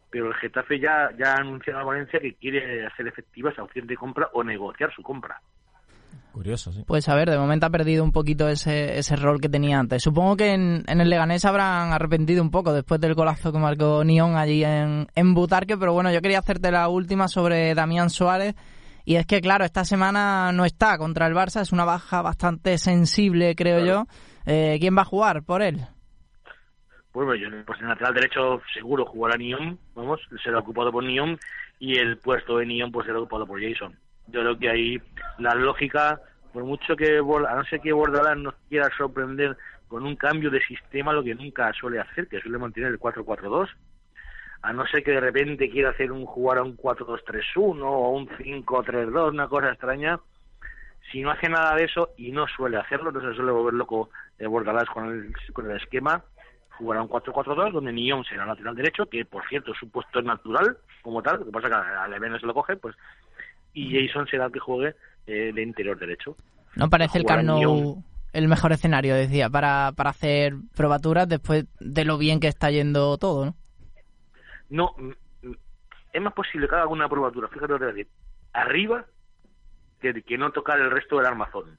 pero 0.09 0.27
el 0.27 0.33
Getafe 0.35 0.79
ya 0.79 1.09
ya 1.19 1.33
ha 1.33 1.41
anunciado 1.41 1.79
a 1.81 1.83
Valencia 1.83 2.19
que 2.21 2.35
quiere 2.35 2.85
hacer 2.85 3.05
efectiva 3.07 3.49
esa 3.51 3.63
opción 3.63 3.85
de 3.85 3.97
compra 3.97 4.29
o 4.33 4.43
negociar 4.45 4.93
su 4.95 5.01
compra 5.01 5.41
Curioso, 6.31 6.73
sí. 6.73 6.83
Pues 6.85 7.07
a 7.07 7.15
ver, 7.15 7.29
de 7.29 7.37
momento 7.37 7.65
ha 7.65 7.69
perdido 7.69 8.03
un 8.03 8.11
poquito 8.11 8.49
ese, 8.49 8.97
ese 8.97 9.15
rol 9.15 9.39
que 9.39 9.47
tenía 9.47 9.79
antes. 9.79 10.03
Supongo 10.03 10.35
que 10.35 10.51
en, 10.53 10.83
en 10.85 10.99
el 10.99 11.09
Leganés 11.09 11.45
habrán 11.45 11.93
arrepentido 11.93 12.41
un 12.43 12.51
poco 12.51 12.73
después 12.73 12.99
del 12.99 13.13
golazo 13.13 13.53
que 13.53 13.57
marcó 13.57 14.03
Nión 14.03 14.35
allí 14.35 14.61
en, 14.65 15.07
en 15.15 15.33
Butarque, 15.33 15.77
pero 15.77 15.93
bueno, 15.93 16.11
yo 16.11 16.21
quería 16.21 16.39
hacerte 16.39 16.71
la 16.71 16.89
última 16.89 17.29
sobre 17.29 17.73
Damián 17.73 18.09
Suárez. 18.09 18.53
Y 19.05 19.15
es 19.15 19.25
que, 19.25 19.39
claro, 19.39 19.63
esta 19.63 19.85
semana 19.85 20.51
no 20.51 20.65
está 20.65 20.97
contra 20.97 21.25
el 21.27 21.33
Barça, 21.35 21.61
es 21.61 21.71
una 21.71 21.85
baja 21.85 22.21
bastante 22.21 22.77
sensible, 22.79 23.55
creo 23.55 23.85
yo. 23.85 24.05
Eh, 24.45 24.77
¿Quién 24.79 24.95
va 24.95 25.01
a 25.01 25.05
jugar 25.05 25.43
por 25.43 25.61
él? 25.61 25.79
Pues, 27.11 27.25
bueno, 27.25 27.35
yo, 27.35 27.47
en 27.47 27.87
lateral 27.87 28.13
derecho 28.13 28.61
seguro 28.73 29.05
jugará 29.05 29.37
Nión, 29.37 29.79
vamos, 29.95 30.19
será 30.43 30.59
ocupado 30.59 30.91
por 30.91 31.03
Nión 31.03 31.39
y 31.79 31.97
el 31.97 32.17
puesto 32.17 32.57
de 32.57 32.65
Nión 32.65 32.91
pues 32.91 33.05
será 33.05 33.19
ocupado 33.19 33.47
por 33.47 33.61
Jason. 33.61 33.97
Yo 34.27 34.41
creo 34.41 34.59
que 34.59 34.69
ahí 34.69 35.01
la 35.37 35.55
lógica, 35.55 36.19
por 36.51 36.63
mucho 36.65 36.95
que, 36.95 37.17
a 37.17 37.55
no 37.55 37.63
ser 37.69 37.79
que 37.79 37.93
Bordalás 37.93 38.37
nos 38.37 38.55
quiera 38.69 38.89
sorprender 38.97 39.55
con 39.87 40.05
un 40.05 40.15
cambio 40.15 40.49
de 40.49 40.61
sistema, 40.65 41.13
lo 41.13 41.23
que 41.23 41.35
nunca 41.35 41.71
suele 41.73 41.99
hacer, 41.99 42.27
que 42.27 42.41
suele 42.41 42.57
mantener 42.57 42.91
el 42.91 42.99
4-4-2, 42.99 43.69
a 44.61 44.73
no 44.73 44.85
ser 44.87 45.03
que 45.03 45.11
de 45.11 45.19
repente 45.19 45.69
quiera 45.69 45.91
hacer 45.91 46.11
un 46.11 46.25
jugar 46.25 46.57
a 46.57 46.63
un 46.63 46.75
4-2-3-1 46.75 47.81
o 47.81 48.09
un 48.09 48.27
5-3-2, 48.27 49.29
una 49.29 49.47
cosa 49.47 49.69
extraña, 49.69 50.19
si 51.15 51.21
no 51.21 51.31
hace 51.31 51.47
nada 51.47 51.73
de 51.75 51.85
eso 51.85 52.09
y 52.17 52.33
no 52.33 52.45
suele 52.45 52.75
hacerlo, 52.75 53.09
no 53.09 53.21
se 53.21 53.33
suele 53.37 53.53
volver 53.53 53.73
loco 53.73 54.09
de 54.37 54.47
Bordalás 54.47 54.89
con 54.89 55.07
el, 55.07 55.33
con 55.53 55.71
el 55.71 55.77
esquema, 55.77 56.21
jugará 56.71 57.01
un 57.01 57.07
4-4-2 57.07 57.71
donde 57.71 57.93
Nión 57.93 58.25
será 58.25 58.45
lateral 58.45 58.75
derecho, 58.75 59.05
que 59.05 59.23
por 59.23 59.47
cierto 59.47 59.71
es 59.71 59.77
su 59.77 59.89
puesto 59.89 60.21
natural 60.21 60.77
como 61.01 61.23
tal, 61.23 61.39
lo 61.39 61.45
que 61.45 61.51
pasa 61.53 61.69
que 61.69 61.73
a 61.73 62.05
Levene 62.09 62.37
se 62.37 62.45
lo 62.45 62.53
coge, 62.53 62.75
pues 62.75 62.97
y 63.73 64.07
Jason 64.07 64.27
será 64.27 64.47
el 64.47 64.51
que 64.51 64.59
juegue 64.59 64.93
eh, 65.25 65.53
de 65.55 65.63
interior 65.63 65.97
derecho. 65.97 66.35
No 66.75 66.89
parece 66.89 67.17
el 67.17 67.23
Camp 67.23 67.43
Nou 67.43 68.03
el 68.33 68.49
mejor 68.49 68.73
escenario, 68.73 69.15
decía, 69.15 69.49
para, 69.49 69.93
para 69.95 70.09
hacer 70.09 70.55
probaturas 70.75 71.29
después 71.29 71.65
de 71.79 72.03
lo 72.03 72.17
bien 72.17 72.41
que 72.41 72.49
está 72.49 72.71
yendo 72.71 73.17
todo, 73.17 73.45
¿no? 73.45 73.55
No, 74.69 74.93
mm, 74.97 75.47
mm, 75.47 75.55
es 76.11 76.21
más 76.21 76.33
posible 76.33 76.67
que 76.67 76.75
haga 76.75 76.81
alguna 76.81 77.07
probatura, 77.07 77.47
fíjate 77.47 77.71
lo 77.71 77.79
que 77.79 77.85
voy 77.85 77.93
a 77.93 77.95
decir, 77.95 78.11
arriba 78.51 79.05
que, 80.13 80.21
que 80.23 80.37
no 80.37 80.51
tocar 80.51 80.79
el 80.79 80.91
resto 80.91 81.17
del 81.17 81.25
armazón. 81.25 81.77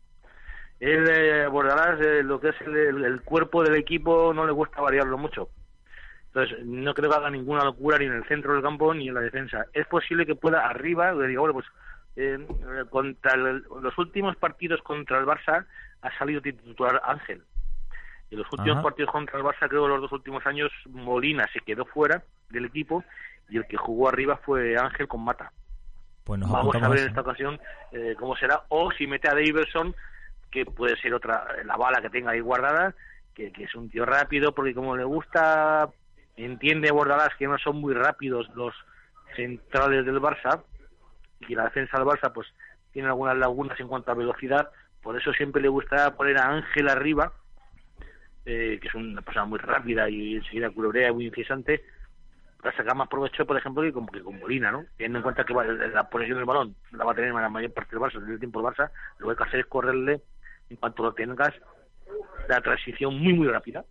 Él, 0.81 1.09
eh, 1.09 1.47
Bordalás, 1.47 2.01
eh, 2.01 2.23
lo 2.23 2.41
que 2.41 2.51
es 2.51 2.61
el, 2.61 3.23
cuerpo 3.23 3.62
del 3.62 3.77
equipo 3.77 4.33
no 4.35 4.47
le 4.47 4.53
gusta 4.53 4.81
variarlo 4.81 5.17
mucho. 5.17 5.49
Entonces, 6.27 6.59
no 6.67 6.93
creo 6.93 7.11
que 7.11 7.17
haga 7.17 7.31
ninguna 7.31 7.65
locura 7.65 7.99
ni 7.99 8.05
en 8.07 8.12
el 8.12 8.25
centro 8.25 8.53
del 8.53 8.62
campo 8.62 8.93
ni 8.93 9.09
en 9.09 9.15
la 9.15 9.23
defensa. 9.23 9.65
Es 9.73 9.87
posible 9.87 10.27
que 10.27 10.35
pueda 10.35 10.67
arriba, 10.67 11.12
le 11.12 11.29
diga, 11.29 11.41
bueno, 11.41 11.55
pues 11.55 11.67
eh, 12.17 12.39
contra 12.91 13.35
el- 13.35 13.65
los 13.81 13.97
últimos 13.99 14.37
partidos 14.37 14.83
contra 14.83 15.19
el 15.19 15.27
Barça 15.27 15.67
ha 16.03 16.19
salido 16.19 16.41
titular 16.43 17.01
Ángel. 17.05 17.43
En 18.31 18.39
los 18.39 18.53
últimos 18.53 18.79
Ajá. 18.79 18.83
partidos 18.83 19.12
contra 19.12 19.39
el 19.39 19.45
Barça, 19.45 19.69
creo 19.69 19.85
que 19.85 19.89
los 19.89 20.01
dos 20.03 20.12
últimos 20.12 20.45
años, 20.47 20.71
Molina 20.91 21.47
se 21.53 21.61
quedó 21.61 21.87
fuera 21.87 22.23
del 22.51 22.67
equipo 22.67 23.03
y 23.49 23.57
el 23.57 23.67
que 23.67 23.77
jugó 23.77 24.09
arriba 24.09 24.37
fue 24.45 24.77
Ángel 24.77 25.09
con 25.09 25.25
Mata. 25.25 25.53
Pues 26.27 26.41
nos 26.41 26.51
Vamos 26.51 26.75
a 26.75 26.89
ver 26.89 26.99
en 26.99 27.09
esta 27.09 27.21
ocasión 27.21 27.61
eh, 27.93 28.17
cómo 28.19 28.37
será. 28.37 28.65
O 28.69 28.91
si 28.91 29.07
mete 29.07 29.29
a 29.29 29.35
Davidson, 29.35 29.95
que 30.51 30.67
puede 30.67 30.97
ser 30.97 31.15
otra, 31.15 31.47
la 31.65 31.77
bala 31.77 32.03
que 32.03 32.11
tenga 32.11 32.33
ahí 32.33 32.41
guardada, 32.41 32.97
que, 33.33 33.53
que 33.53 33.62
es 33.62 33.75
un 33.77 33.89
tío 33.89 34.05
rápido, 34.05 34.53
porque 34.53 34.75
como 34.75 34.97
le 34.97 35.05
gusta, 35.05 35.89
entiende 36.37 36.91
Bordalás 36.91 37.33
que 37.39 37.47
no 37.47 37.57
son 37.59 37.77
muy 37.81 37.95
rápidos 37.95 38.51
los 38.57 38.75
centrales 39.37 40.05
del 40.05 40.21
Barça, 40.21 40.65
y 41.49 41.55
la 41.55 41.65
defensa 41.65 41.97
del 41.97 42.09
Barça 42.09 42.33
pues 42.33 42.49
tiene 42.93 43.07
algunas 43.07 43.37
lagunas 43.37 43.79
en 43.79 43.87
cuanto 43.87 44.11
a 44.11 44.15
velocidad, 44.15 44.71
por 45.03 45.17
eso 45.17 45.33
siempre 45.33 45.62
le 45.62 45.69
gusta 45.69 46.17
poner 46.17 46.39
a 46.39 46.49
Ángel 46.49 46.89
arriba, 46.89 47.33
eh, 48.45 48.81
que 48.83 48.89
es 48.89 48.95
una 48.95 49.23
persona 49.23 49.45
muy 49.45 49.61
rápida 49.61 50.11
y 50.11 50.35
enseguida 50.35 50.71
culebrea, 50.71 51.12
muy 51.12 51.27
incesante, 51.27 51.85
sacar 52.73 52.97
más 52.97 53.09
provecho, 53.09 53.47
por 53.47 53.57
ejemplo, 53.57 53.83
que 53.83 53.93
con, 53.93 54.07
que 54.07 54.23
con 54.23 54.39
Molina, 54.39 54.71
¿no? 54.73 54.85
Teniendo 54.97 55.19
en 55.19 55.23
cuenta 55.23 55.45
que 55.45 55.55
va- 55.55 55.65
la 55.65 56.09
posesión 56.09 56.39
del 56.39 56.47
balón 56.47 56.75
la 56.93 57.05
va 57.05 57.13
a 57.13 57.15
tener 57.15 57.33
la 57.33 57.49
mayor 57.49 57.73
parte 57.73 57.91
del 57.91 58.01
Barça, 58.01 58.19
del 58.21 58.39
tiempo 58.39 58.61
el 58.61 58.67
Barça, 58.67 58.91
lo 59.19 59.27
que 59.27 59.31
hay 59.33 59.37
que 59.37 59.45
hacer 59.45 59.61
es 59.61 59.67
correrle, 59.67 60.23
en 60.71 60.77
cuanto 60.77 61.03
lo 61.03 61.13
tengas, 61.13 61.55
la 62.49 62.61
transición 62.61 63.19
muy, 63.19 63.35
muy 63.35 63.49
rápida. 63.49 63.85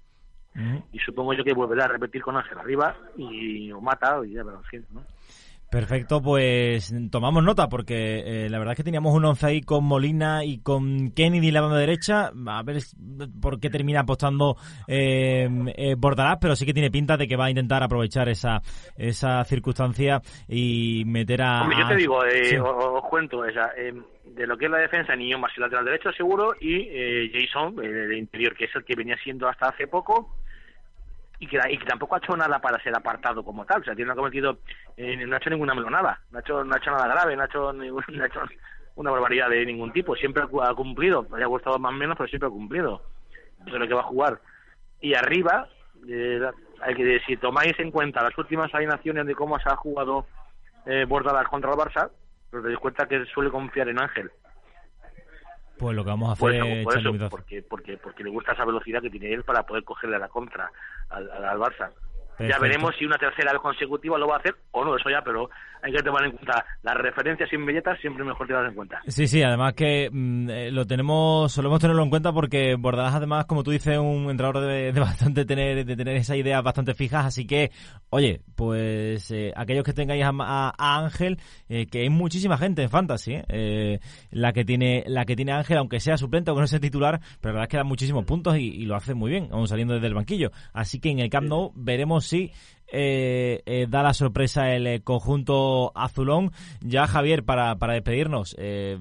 Y 0.93 0.99
supongo 0.99 1.33
yo 1.33 1.43
que 1.43 1.53
volverá 1.53 1.85
a 1.85 1.89
repetir 1.89 2.21
con 2.21 2.37
Ángel 2.37 2.57
arriba 2.57 2.95
y 3.17 3.71
o 3.73 3.81
mata, 3.81 4.19
y 4.25 4.31
ya, 4.31 4.43
pero 4.45 4.61
en 4.71 4.85
¿no? 4.91 5.05
Perfecto, 5.69 6.21
pues 6.21 6.93
tomamos 7.11 7.43
nota 7.43 7.67
porque 7.67 8.45
eh, 8.45 8.49
la 8.49 8.59
verdad 8.59 8.73
es 8.73 8.77
que 8.77 8.83
teníamos 8.83 9.13
un 9.13 9.25
once 9.25 9.45
ahí 9.45 9.61
con 9.61 9.83
Molina 9.83 10.45
y 10.45 10.59
con 10.59 11.11
Kennedy 11.11 11.49
en 11.49 11.53
la 11.53 11.61
banda 11.61 11.77
derecha. 11.77 12.31
A 12.47 12.63
ver 12.63 12.77
por 13.41 13.59
qué 13.59 13.69
termina 13.69 14.01
apostando 14.01 14.55
eh, 14.87 15.49
eh, 15.75 15.95
Bordalás, 15.97 16.37
pero 16.39 16.55
sí 16.55 16.65
que 16.65 16.73
tiene 16.73 16.91
pinta 16.91 17.17
de 17.17 17.27
que 17.27 17.35
va 17.35 17.45
a 17.45 17.49
intentar 17.49 17.83
aprovechar 17.83 18.29
esa 18.29 18.61
esa 18.95 19.43
circunstancia 19.43 20.21
y 20.47 21.03
meter 21.05 21.41
a. 21.41 21.63
Hombre, 21.63 21.77
yo 21.79 21.87
te 21.87 21.95
digo, 21.95 22.23
eh, 22.25 22.45
Sí. 22.45 22.55
os, 22.57 22.69
os 22.69 23.03
cuento, 23.09 23.39
o 23.39 23.51
sea, 23.51 23.71
eh, 23.77 23.93
de 24.25 24.47
lo 24.47 24.57
que 24.57 24.65
es 24.65 24.71
la 24.71 24.77
defensa, 24.77 25.15
Niño 25.15 25.39
más 25.39 25.51
el 25.57 25.63
lateral 25.63 25.85
derecho 25.85 26.11
seguro 26.13 26.53
y 26.59 26.87
eh, 26.89 27.31
Jason, 27.33 27.75
eh, 27.83 27.87
de 27.87 28.17
interior, 28.17 28.55
que 28.55 28.65
es 28.65 28.75
el 28.75 28.83
que 28.85 28.95
venía 28.95 29.17
siendo 29.23 29.47
hasta 29.47 29.69
hace 29.69 29.87
poco 29.87 30.35
y 31.39 31.47
que, 31.47 31.59
y 31.69 31.77
que 31.77 31.85
tampoco 31.85 32.15
ha 32.15 32.19
hecho 32.19 32.35
nada 32.35 32.59
para 32.59 32.81
ser 32.81 32.95
apartado 32.95 33.43
como 33.43 33.65
tal, 33.65 33.81
o 33.81 33.83
sea, 33.83 33.95
tiene 33.95 34.07
no 34.07 34.13
ha 34.13 34.15
cometido, 34.15 34.59
eh, 34.97 35.17
no 35.25 35.35
ha 35.35 35.37
hecho 35.39 35.49
ninguna 35.49 35.73
melonada, 35.75 36.19
no 36.31 36.37
ha 36.37 36.41
hecho, 36.41 36.63
no 36.63 36.73
ha 36.73 36.77
hecho 36.77 36.91
nada 36.91 37.07
grave, 37.07 37.35
no 37.35 37.41
ha 37.43 37.45
hecho, 37.45 37.73
ningún- 37.73 38.03
no 38.09 38.23
ha 38.23 38.27
hecho 38.27 38.41
una 38.95 39.11
barbaridad 39.11 39.49
de 39.49 39.65
ningún 39.65 39.91
tipo, 39.91 40.15
siempre 40.15 40.43
ha 40.43 40.47
cu- 40.47 40.61
ha 40.61 40.73
cumplido, 40.73 41.27
le 41.37 41.43
ha 41.43 41.47
gustado 41.47 41.77
más 41.79 41.91
o 41.91 41.95
menos, 41.95 42.15
pero 42.17 42.29
siempre 42.29 42.47
ha 42.47 42.51
cumplido, 42.51 43.01
eso 43.65 43.75
es 43.75 43.79
lo 43.79 43.87
que 43.87 43.93
va 43.93 44.01
a 44.01 44.05
jugar. 44.05 44.39
Y 45.01 45.13
arriba, 45.13 45.67
eh, 46.07 46.39
hay 46.81 46.95
que 46.95 47.19
si 47.25 47.35
tomáis 47.37 47.77
en 47.79 47.91
cuenta 47.91 48.23
las 48.23 48.37
últimas 48.37 48.73
alineaciones 48.73 49.25
de 49.25 49.35
cómo 49.35 49.59
se 49.59 49.69
ha 49.69 49.75
jugado 49.75 50.27
eh, 50.85 51.05
Bordalas 51.05 51.47
contra 51.49 51.71
el 51.71 51.77
Barça, 51.77 52.09
os 52.53 52.63
dais 52.63 52.77
cuenta 52.77 53.07
que 53.07 53.25
suele 53.25 53.49
confiar 53.49 53.89
en 53.89 53.99
Ángel. 53.99 54.31
Pues 55.77 55.95
lo 55.95 56.03
que 56.03 56.09
vamos 56.09 56.29
a 56.29 56.33
hacer 56.33 56.59
Por 56.59 56.67
es 56.67 56.83
por 56.83 56.97
eso, 56.97 57.29
porque, 57.29 57.61
porque, 57.63 57.97
porque 57.97 58.23
le 58.23 58.29
gusta 58.29 58.53
esa 58.53 58.65
velocidad 58.65 59.01
que 59.01 59.09
tiene 59.09 59.33
él 59.33 59.43
para 59.43 59.63
poder 59.63 59.83
cogerle 59.83 60.17
la 60.17 60.29
contra 60.29 60.71
al, 61.09 61.29
al, 61.31 61.59
Barça. 61.59 61.91
Ya 62.37 62.59
veremos 62.59 62.93
si 62.97 63.05
una 63.05 63.17
tercera 63.17 63.53
vez 63.53 63.61
consecutiva 63.61 64.17
lo 64.17 64.27
va 64.27 64.35
a 64.35 64.39
hacer 64.39 64.55
o 64.71 64.83
no, 64.83 64.97
eso 64.97 65.09
ya, 65.09 65.21
pero 65.21 65.49
hay 65.81 65.93
que 65.93 66.03
tomar 66.03 66.25
en 66.25 66.31
cuenta 66.31 66.65
las 66.83 66.95
referencias 66.95 67.51
inmediatas, 67.53 67.97
siempre 68.01 68.25
mejor 68.25 68.45
tenerlas 68.45 68.71
en 68.71 68.75
cuenta. 68.75 69.01
Sí, 69.07 69.27
sí, 69.27 69.41
además 69.41 69.73
que 69.73 70.09
mm, 70.11 70.49
eh, 70.49 70.71
lo 70.71 70.85
tenemos, 70.85 71.51
solemos 71.51 71.79
tenerlo 71.79 72.03
en 72.03 72.09
cuenta 72.09 72.33
porque 72.33 72.75
Bordalás 72.75 73.15
además, 73.15 73.45
como 73.45 73.63
tú 73.63 73.71
dices, 73.71 73.97
un 73.97 74.29
entrenador 74.29 74.65
de, 74.65 74.91
de 74.91 74.99
bastante 74.99 75.45
tener, 75.45 75.85
de 75.85 75.95
tener 75.95 76.17
esas 76.17 76.35
ideas 76.35 76.61
bastante 76.61 76.93
fijas, 76.93 77.25
así 77.25 77.47
que, 77.47 77.71
oye, 78.15 78.41
pues 78.55 79.29
eh, 79.31 79.51
aquellos 79.55 79.83
que 79.83 79.93
tengáis 79.93 80.23
a, 80.23 80.31
a- 80.39 80.73
a 80.77 80.97
Ángel, 81.03 81.37
eh, 81.69 81.85
que 81.87 82.01
hay 82.01 82.09
muchísima 82.09 82.57
gente 82.57 82.81
en 82.83 82.89
Fantasy, 82.89 83.33
eh, 83.33 83.43
eh, 83.49 83.99
la 84.31 84.53
que 84.53 84.63
tiene, 84.65 85.03
la 85.07 85.25
que 85.25 85.35
tiene 85.35 85.51
Ángel, 85.51 85.77
aunque 85.77 85.99
sea 85.99 86.17
suplente 86.17 86.49
o 86.51 86.55
que 86.55 86.61
no 86.61 86.67
sea 86.67 86.79
titular, 86.79 87.19
pero 87.41 87.53
la 87.53 87.59
verdad 87.59 87.63
es 87.63 87.69
que 87.69 87.77
da 87.77 87.83
muchísimos 87.83 88.23
puntos 88.25 88.57
y, 88.57 88.67
y 88.69 88.85
lo 88.85 88.95
hace 88.95 89.13
muy 89.13 89.31
bien, 89.31 89.49
aún 89.51 89.67
saliendo 89.67 89.93
desde 89.95 90.07
el 90.07 90.13
banquillo. 90.13 90.51
Así 90.73 90.99
que 90.99 91.09
en 91.09 91.19
el 91.19 91.29
Camp 91.29 91.47
Nou 91.47 91.71
veremos 91.75 92.25
si 92.25 92.51
eh, 92.87 93.61
eh, 93.65 93.87
da 93.89 94.01
la 94.03 94.13
sorpresa 94.13 94.71
el 94.73 94.87
eh, 94.87 95.01
conjunto 95.01 95.91
azulón. 95.95 96.51
Ya, 96.81 97.07
Javier, 97.07 97.43
para, 97.43 97.75
para 97.75 97.93
despedirnos, 97.93 98.55
eh, 98.57 98.97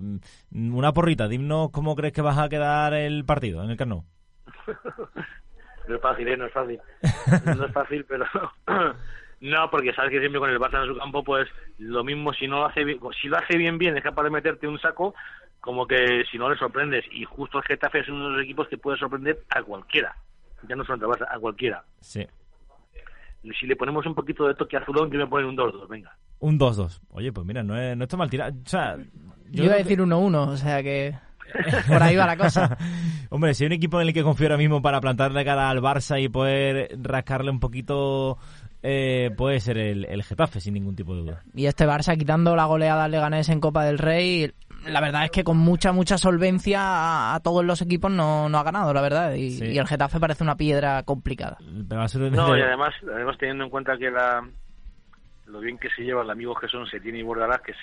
una 0.52 0.92
porrita, 0.92 1.28
dinos 1.28 1.70
cómo 1.70 1.94
crees 1.94 2.12
que 2.12 2.22
vas 2.22 2.38
a 2.38 2.48
quedar 2.48 2.94
el 2.94 3.24
partido 3.24 3.62
en 3.62 3.70
el 3.70 3.76
Camp 3.76 3.90
Nou. 3.90 4.04
No 5.88 5.96
es 5.96 6.00
fácil, 6.00 6.28
¿eh? 6.28 6.36
No 6.36 6.46
es 6.46 6.52
fácil. 6.52 6.80
No 7.56 7.66
es 7.66 7.72
fácil, 7.72 8.04
pero... 8.08 8.26
No, 9.40 9.68
porque 9.70 9.92
sabes 9.92 10.10
que 10.10 10.20
siempre 10.20 10.40
con 10.40 10.48
el 10.48 10.58
Barça 10.58 10.82
en 10.82 10.94
su 10.94 10.98
campo, 10.98 11.22
pues 11.22 11.46
lo 11.76 12.02
mismo, 12.02 12.32
si 12.32 12.48
no 12.48 12.60
lo 12.60 12.66
hace 12.66 12.82
bien, 12.82 12.98
si 13.20 13.28
lo 13.28 13.36
hace 13.36 13.58
bien, 13.58 13.76
bien, 13.76 13.94
es 13.94 14.02
capaz 14.02 14.22
de 14.22 14.30
meterte 14.30 14.66
un 14.66 14.78
saco, 14.78 15.14
como 15.60 15.86
que 15.86 16.24
si 16.30 16.38
no 16.38 16.48
le 16.48 16.56
sorprendes. 16.56 17.04
Y 17.10 17.24
justo 17.24 17.58
el 17.58 17.64
Getafe 17.64 17.98
es 17.98 18.08
uno 18.08 18.28
de 18.28 18.36
los 18.36 18.44
equipos 18.44 18.68
que 18.68 18.78
puede 18.78 18.96
sorprender 18.96 19.42
a 19.54 19.62
cualquiera. 19.62 20.16
Ya 20.66 20.76
no 20.76 20.84
solo 20.86 21.06
al 21.06 21.18
Barça, 21.18 21.26
a 21.30 21.38
cualquiera. 21.38 21.84
Sí. 22.00 22.26
Si 23.60 23.66
le 23.66 23.76
ponemos 23.76 24.06
un 24.06 24.14
poquito 24.14 24.48
de 24.48 24.54
toque 24.54 24.78
azulón, 24.78 25.10
que 25.10 25.18
me 25.18 25.26
ponen 25.26 25.48
un 25.48 25.56
2-2, 25.58 25.88
venga. 25.88 26.16
Un 26.38 26.58
2-2. 26.58 27.02
Oye, 27.10 27.30
pues 27.30 27.46
mira, 27.46 27.62
no, 27.62 27.76
es, 27.78 27.94
no 27.98 28.04
está 28.04 28.16
mal 28.16 28.30
tirado. 28.30 28.54
O 28.64 28.68
sea, 28.68 28.96
Yo, 29.50 29.64
iba 29.64 29.74
a 29.74 29.78
decir 29.78 30.00
1-1, 30.00 30.34
o 30.34 30.56
sea 30.56 30.82
que 30.82 31.14
por 31.88 32.02
ahí 32.02 32.16
va 32.16 32.26
la 32.26 32.36
cosa. 32.36 32.76
Hombre, 33.30 33.54
si 33.54 33.64
hay 33.64 33.66
un 33.66 33.72
equipo 33.74 34.00
en 34.00 34.08
el 34.08 34.14
que 34.14 34.22
confío 34.22 34.46
ahora 34.46 34.56
mismo 34.58 34.82
para 34.82 35.00
plantarle 35.00 35.44
cara 35.44 35.68
al 35.70 35.80
Barça 35.80 36.20
y 36.22 36.28
poder 36.28 36.96
rascarle 37.02 37.50
un 37.50 37.60
poquito, 37.60 38.38
eh, 38.82 39.30
puede 39.36 39.60
ser 39.60 39.78
el, 39.78 40.04
el 40.06 40.22
Getafe, 40.22 40.60
sin 40.60 40.74
ningún 40.74 40.96
tipo 40.96 41.14
de 41.14 41.22
duda. 41.22 41.42
Y 41.54 41.66
este 41.66 41.86
Barça 41.86 42.16
quitando 42.18 42.54
la 42.56 42.64
goleada 42.66 43.04
al 43.04 43.10
Leganés 43.10 43.48
en 43.48 43.60
Copa 43.60 43.84
del 43.84 43.98
Rey, 43.98 44.52
la 44.86 45.00
verdad 45.00 45.24
es 45.24 45.30
que 45.30 45.44
con 45.44 45.56
mucha, 45.56 45.92
mucha 45.92 46.18
solvencia 46.18 46.80
a, 46.82 47.34
a 47.34 47.40
todos 47.40 47.64
los 47.64 47.80
equipos 47.80 48.10
no, 48.12 48.48
no 48.48 48.58
ha 48.58 48.62
ganado, 48.62 48.92
la 48.92 49.00
verdad. 49.00 49.34
Y, 49.34 49.50
Sí. 49.52 49.64
y 49.66 49.78
el 49.78 49.86
Getafe 49.86 50.20
parece 50.20 50.44
una 50.44 50.56
piedra 50.56 51.02
complicada. 51.04 51.56
Pero 51.88 51.98
va 52.00 52.04
a 52.04 52.08
ser 52.08 52.20
No, 52.32 52.56
y 52.56 52.60
además, 52.60 52.92
además 53.10 53.36
teniendo 53.38 53.64
en 53.64 53.70
cuenta 53.70 53.96
que 53.96 54.10
la 54.10 54.46
lo 55.46 55.60
bien 55.60 55.78
que 55.78 55.88
se 55.90 56.02
lleva 56.02 56.22
el 56.22 56.30
amigo 56.30 56.54
Jesús 56.54 56.88
Setién 56.90 57.16
y 57.16 57.22
Bordalás, 57.22 57.60
que, 57.60 57.72
se- 57.72 57.78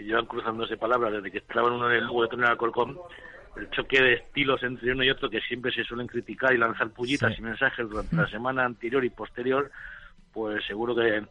que 0.00 0.06
llevan 0.08 0.26
cruzándose 0.26 0.76
palabras 0.76 1.12
desde 1.12 1.30
que 1.30 1.38
estaban 1.38 1.72
uno 1.72 1.90
en 1.90 1.96
el 1.98 2.04
Lugo 2.06 2.22
y 2.22 2.26
otro 2.26 2.38
en 2.38 2.44
el 2.44 2.50
Alcorcón, 2.50 2.98
el 3.56 3.70
choque 3.70 4.00
de 4.02 4.12
estilos 4.14 4.62
entre 4.62 4.92
uno 4.92 5.02
y 5.04 5.10
otro 5.10 5.28
que 5.28 5.40
siempre 5.40 5.72
se 5.72 5.84
suelen 5.84 6.06
criticar 6.06 6.52
y 6.54 6.58
lanzar 6.58 6.90
pullitas 6.90 7.32
Sí. 7.34 7.40
y 7.40 7.44
mensajes 7.44 7.88
durante 7.88 8.16
la 8.16 8.28
semana 8.28 8.64
anterior 8.64 9.04
y 9.04 9.10
posterior, 9.10 9.70
pues 10.32 10.64
seguro 10.66 10.94
que 10.94 11.22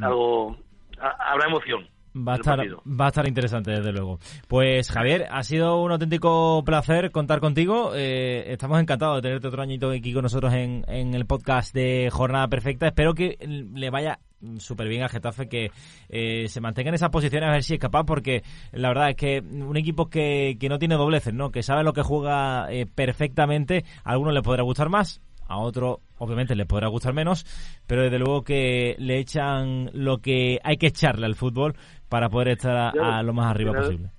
algo 0.00 0.56
ha- 1.00 1.32
habrá 1.32 1.46
emoción. 1.48 1.86
Va 2.16 2.32
a, 2.32 2.36
estar, 2.36 2.58
va 2.58 3.04
a 3.04 3.08
estar 3.08 3.28
interesante, 3.28 3.72
desde 3.72 3.92
luego. 3.92 4.18
Pues 4.48 4.90
Javier, 4.90 5.26
ha 5.30 5.42
sido 5.42 5.82
un 5.82 5.92
auténtico 5.92 6.62
placer 6.64 7.10
contar 7.10 7.40
contigo. 7.40 7.92
Eh, 7.94 8.44
estamos 8.52 8.80
encantados 8.80 9.16
de 9.16 9.22
tenerte 9.28 9.48
otro 9.48 9.60
añito 9.62 9.90
aquí 9.90 10.14
con 10.14 10.22
nosotros 10.22 10.54
en, 10.54 10.82
en 10.88 11.12
el 11.12 11.26
podcast 11.26 11.74
de 11.74 12.08
Jornada 12.10 12.48
Perfecta. 12.48 12.86
Espero 12.86 13.12
que 13.12 13.36
le 13.46 13.90
vaya 13.90 14.18
súper 14.58 14.88
bien 14.88 15.02
a 15.02 15.08
Getafe, 15.08 15.48
que 15.48 15.70
eh, 16.08 16.46
se 16.48 16.60
mantenga 16.60 16.88
en 16.88 16.94
esas 16.94 17.10
posiciones 17.10 17.48
a 17.48 17.52
ver 17.52 17.62
si 17.62 17.74
es 17.74 17.80
capaz, 17.80 18.04
porque 18.04 18.42
la 18.72 18.88
verdad 18.88 19.10
es 19.10 19.16
que 19.16 19.40
un 19.40 19.76
equipo 19.76 20.08
que, 20.08 20.56
que 20.58 20.68
no 20.68 20.78
tiene 20.78 20.96
dobleces, 20.96 21.34
¿no? 21.34 21.50
que 21.50 21.62
sabe 21.62 21.84
lo 21.84 21.92
que 21.92 22.02
juega 22.02 22.70
eh, 22.70 22.86
perfectamente, 22.86 23.84
a 24.04 24.12
algunos 24.12 24.34
les 24.34 24.42
podrá 24.42 24.62
gustar 24.62 24.88
más, 24.88 25.20
a 25.48 25.58
otro 25.58 26.00
obviamente 26.18 26.54
les 26.54 26.66
podrá 26.66 26.88
gustar 26.88 27.14
menos, 27.14 27.46
pero 27.86 28.02
desde 28.02 28.18
luego 28.18 28.42
que 28.42 28.96
le 28.98 29.18
echan 29.18 29.90
lo 29.92 30.18
que 30.18 30.60
hay 30.62 30.76
que 30.76 30.88
echarle 30.88 31.26
al 31.26 31.34
fútbol 31.34 31.76
para 32.08 32.28
poder 32.28 32.48
estar 32.48 32.76
a, 32.98 33.22
lo 33.22 33.32
más 33.32 33.50
arriba 33.50 33.72
posible. 33.72 34.10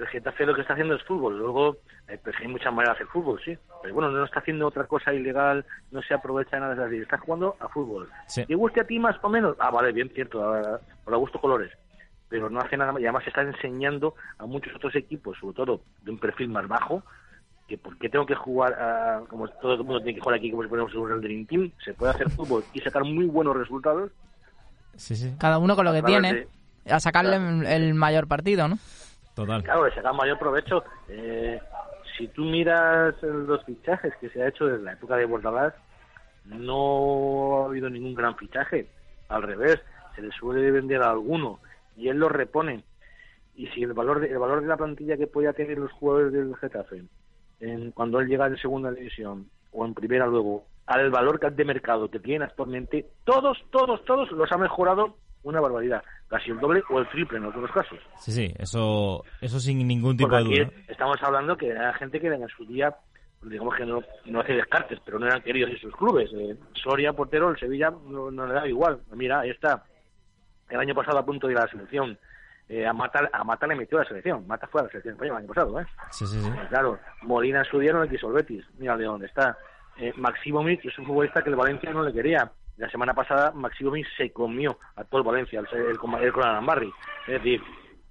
El 0.00 0.06
Getafe 0.08 0.46
lo 0.46 0.54
que 0.54 0.60
está 0.60 0.74
haciendo 0.74 0.94
es 0.94 1.02
fútbol. 1.04 1.38
Luego, 1.38 1.76
eh, 2.08 2.18
pues 2.22 2.36
hay 2.40 2.48
muchas 2.48 2.72
maneras 2.72 2.96
de 2.98 3.04
hacer 3.04 3.12
fútbol, 3.12 3.40
sí. 3.44 3.56
Pero 3.82 3.94
bueno, 3.94 4.10
no 4.10 4.24
está 4.24 4.40
haciendo 4.40 4.66
otra 4.66 4.84
cosa 4.84 5.12
ilegal, 5.12 5.64
no 5.90 6.00
se 6.02 6.14
aprovecha 6.14 6.56
de 6.56 6.60
nada 6.60 6.74
de 6.74 6.84
así. 6.84 6.96
Está 6.98 7.18
jugando 7.18 7.56
a 7.60 7.68
fútbol. 7.68 8.08
Sí. 8.26 8.46
¿Te 8.46 8.54
guste 8.54 8.80
a 8.80 8.84
ti 8.86 8.98
más 8.98 9.16
o 9.22 9.28
menos? 9.28 9.56
Ah, 9.58 9.70
vale, 9.70 9.92
bien, 9.92 10.08
cierto, 10.14 10.42
a- 10.54 10.80
por 11.04 11.14
a 11.14 11.16
gusto 11.16 11.40
colores. 11.40 11.72
Pero 12.28 12.48
no 12.50 12.60
hace 12.60 12.76
nada 12.76 12.92
más. 12.92 13.00
Y 13.02 13.06
además 13.06 13.26
está 13.26 13.42
enseñando 13.42 14.14
a 14.38 14.46
muchos 14.46 14.74
otros 14.76 14.94
equipos, 14.94 15.36
sobre 15.40 15.56
todo 15.56 15.80
de 16.02 16.10
un 16.10 16.18
perfil 16.18 16.48
más 16.48 16.68
bajo, 16.68 17.02
que 17.66 17.76
por 17.78 17.98
qué 17.98 18.08
tengo 18.08 18.24
que 18.26 18.34
jugar, 18.34 18.74
a- 18.74 19.22
como 19.28 19.48
todo 19.48 19.72
el 19.74 19.78
mundo 19.80 19.98
tiene 20.00 20.14
que 20.14 20.20
jugar 20.20 20.38
aquí, 20.38 20.50
como 20.50 20.62
si 20.62 20.68
fuéramos 20.68 20.92
en 20.94 21.12
el 21.12 21.20
Dream 21.20 21.46
Team, 21.46 21.72
se 21.84 21.92
puede 21.94 22.12
hacer 22.12 22.30
fútbol 22.30 22.64
y 22.72 22.80
sacar 22.80 23.04
muy 23.04 23.26
buenos 23.26 23.56
resultados. 23.56 24.10
Sí, 24.96 25.16
sí, 25.16 25.34
Cada 25.38 25.58
uno 25.58 25.74
con 25.76 25.84
lo 25.84 25.92
que 25.92 26.02
tiene, 26.02 26.46
a 26.90 27.00
sacarle 27.00 27.36
el 27.74 27.94
mayor 27.94 28.26
partido, 28.26 28.66
¿no? 28.68 28.78
Claro, 29.44 29.86
le 29.86 29.94
saca 29.94 30.12
mayor 30.12 30.38
provecho. 30.38 30.84
Eh, 31.08 31.60
si 32.16 32.28
tú 32.28 32.44
miras 32.44 33.14
los 33.22 33.64
fichajes 33.64 34.14
que 34.20 34.28
se 34.30 34.42
ha 34.42 34.48
hecho 34.48 34.66
desde 34.66 34.84
la 34.84 34.92
época 34.92 35.16
de 35.16 35.26
Bordalás, 35.26 35.74
no 36.44 37.62
ha 37.62 37.66
habido 37.66 37.88
ningún 37.88 38.14
gran 38.14 38.36
fichaje. 38.36 38.88
Al 39.28 39.42
revés, 39.42 39.78
se 40.14 40.22
le 40.22 40.30
suele 40.32 40.70
vender 40.70 41.02
a 41.02 41.10
alguno 41.10 41.60
y 41.96 42.08
él 42.08 42.18
lo 42.18 42.28
repone. 42.28 42.84
Y 43.54 43.66
si 43.68 43.82
el 43.82 43.92
valor 43.92 44.20
de, 44.20 44.28
el 44.28 44.38
valor 44.38 44.62
de 44.62 44.68
la 44.68 44.76
plantilla 44.76 45.16
que 45.16 45.26
podía 45.26 45.52
tener 45.52 45.78
los 45.78 45.92
jugadores 45.92 46.32
del 46.32 46.56
Getafe 46.56 47.02
en, 47.60 47.90
cuando 47.92 48.20
él 48.20 48.28
llega 48.28 48.46
en 48.46 48.56
segunda 48.56 48.90
división 48.90 49.48
o 49.72 49.84
en 49.84 49.94
primera 49.94 50.26
luego, 50.26 50.64
al 50.86 51.10
valor 51.10 51.38
de 51.38 51.64
mercado 51.64 52.10
que 52.10 52.20
tienen 52.20 52.44
actualmente, 52.44 53.06
todos, 53.24 53.58
todos, 53.70 54.04
todos 54.04 54.30
los 54.32 54.50
ha 54.50 54.56
mejorado 54.56 55.16
una 55.42 55.60
barbaridad. 55.60 56.02
Casi 56.28 56.50
el 56.50 56.58
doble 56.60 56.82
o 56.90 56.98
el 56.98 57.08
triple 57.08 57.38
en 57.38 57.44
algunos 57.44 57.70
casos. 57.70 57.98
Sí, 58.18 58.32
sí, 58.32 58.54
eso, 58.58 59.24
eso 59.40 59.58
sin 59.60 59.86
ningún 59.86 60.16
tipo 60.16 60.28
Porque 60.28 60.44
de 60.44 60.62
aquí 60.62 60.64
duda. 60.64 60.82
estamos 60.88 61.16
hablando 61.22 61.56
que 61.56 61.68
era 61.68 61.92
gente 61.94 62.20
que 62.20 62.26
en 62.26 62.48
su 62.48 62.66
día, 62.66 62.94
digamos 63.42 63.74
que 63.76 63.86
no, 63.86 64.00
no 64.26 64.40
hace 64.40 64.52
descartes, 64.54 64.98
pero 65.04 65.18
no 65.18 65.26
eran 65.26 65.42
queridos 65.42 65.70
en 65.70 65.78
sus 65.78 65.94
clubes. 65.96 66.30
Eh, 66.34 66.56
Soria, 66.74 67.12
portero, 67.12 67.48
el 67.50 67.58
Sevilla 67.58 67.90
no, 68.06 68.30
no 68.30 68.46
le 68.46 68.54
da 68.54 68.66
igual. 68.68 69.00
Mira, 69.12 69.40
ahí 69.40 69.50
está. 69.50 69.84
El 70.68 70.80
año 70.80 70.94
pasado 70.94 71.18
a 71.18 71.24
punto 71.24 71.46
de 71.46 71.54
ir 71.54 71.58
a 71.58 71.62
la 71.64 71.70
selección. 71.70 72.18
Eh, 72.68 72.86
a 72.86 72.92
Mata, 72.92 73.30
a 73.32 73.42
Mata 73.44 73.66
le 73.66 73.76
metió 73.76 73.96
a 73.96 74.02
la 74.02 74.08
selección. 74.08 74.46
Mata 74.46 74.66
fue 74.66 74.82
a 74.82 74.84
la 74.84 74.90
selección 74.90 75.14
española 75.14 75.38
el 75.38 75.44
año 75.44 75.54
pasado, 75.54 75.80
¿eh? 75.80 75.86
Sí, 76.10 76.26
sí, 76.26 76.38
sí. 76.38 76.48
Eh, 76.50 76.66
Claro, 76.68 76.98
Molina 77.22 77.60
en 77.60 77.64
su 77.64 77.78
día 77.78 77.94
no 77.94 78.02
le 78.02 78.10
quiso 78.10 78.28
el 78.28 78.34
Betis. 78.34 78.66
Mira 78.76 78.94
de 78.98 79.04
dónde 79.06 79.26
está. 79.26 79.56
Eh, 79.96 80.12
Maximovic 80.16 80.84
es 80.84 80.98
un 80.98 81.06
futbolista 81.06 81.42
que 81.42 81.48
el 81.48 81.56
Valencia 81.56 81.90
no 81.90 82.02
le 82.02 82.12
quería. 82.12 82.52
La 82.78 82.88
semana 82.90 83.12
pasada 83.12 83.50
Maxi 83.52 83.84
Gómez 83.84 84.06
se 84.16 84.32
comió 84.32 84.78
a 84.96 85.04
todo 85.04 85.20
el 85.20 85.26
Valencia, 85.26 85.60
el, 85.60 85.66
el, 85.78 85.98
el 86.22 86.32
Conan 86.32 86.64
Es 87.26 87.34
decir, 87.34 87.60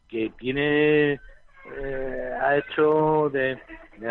que 0.08 0.30
tiene 0.38 1.13
eh, 1.13 2.34
ha 2.41 2.56
hecho 2.58 3.30
de, 3.32 3.60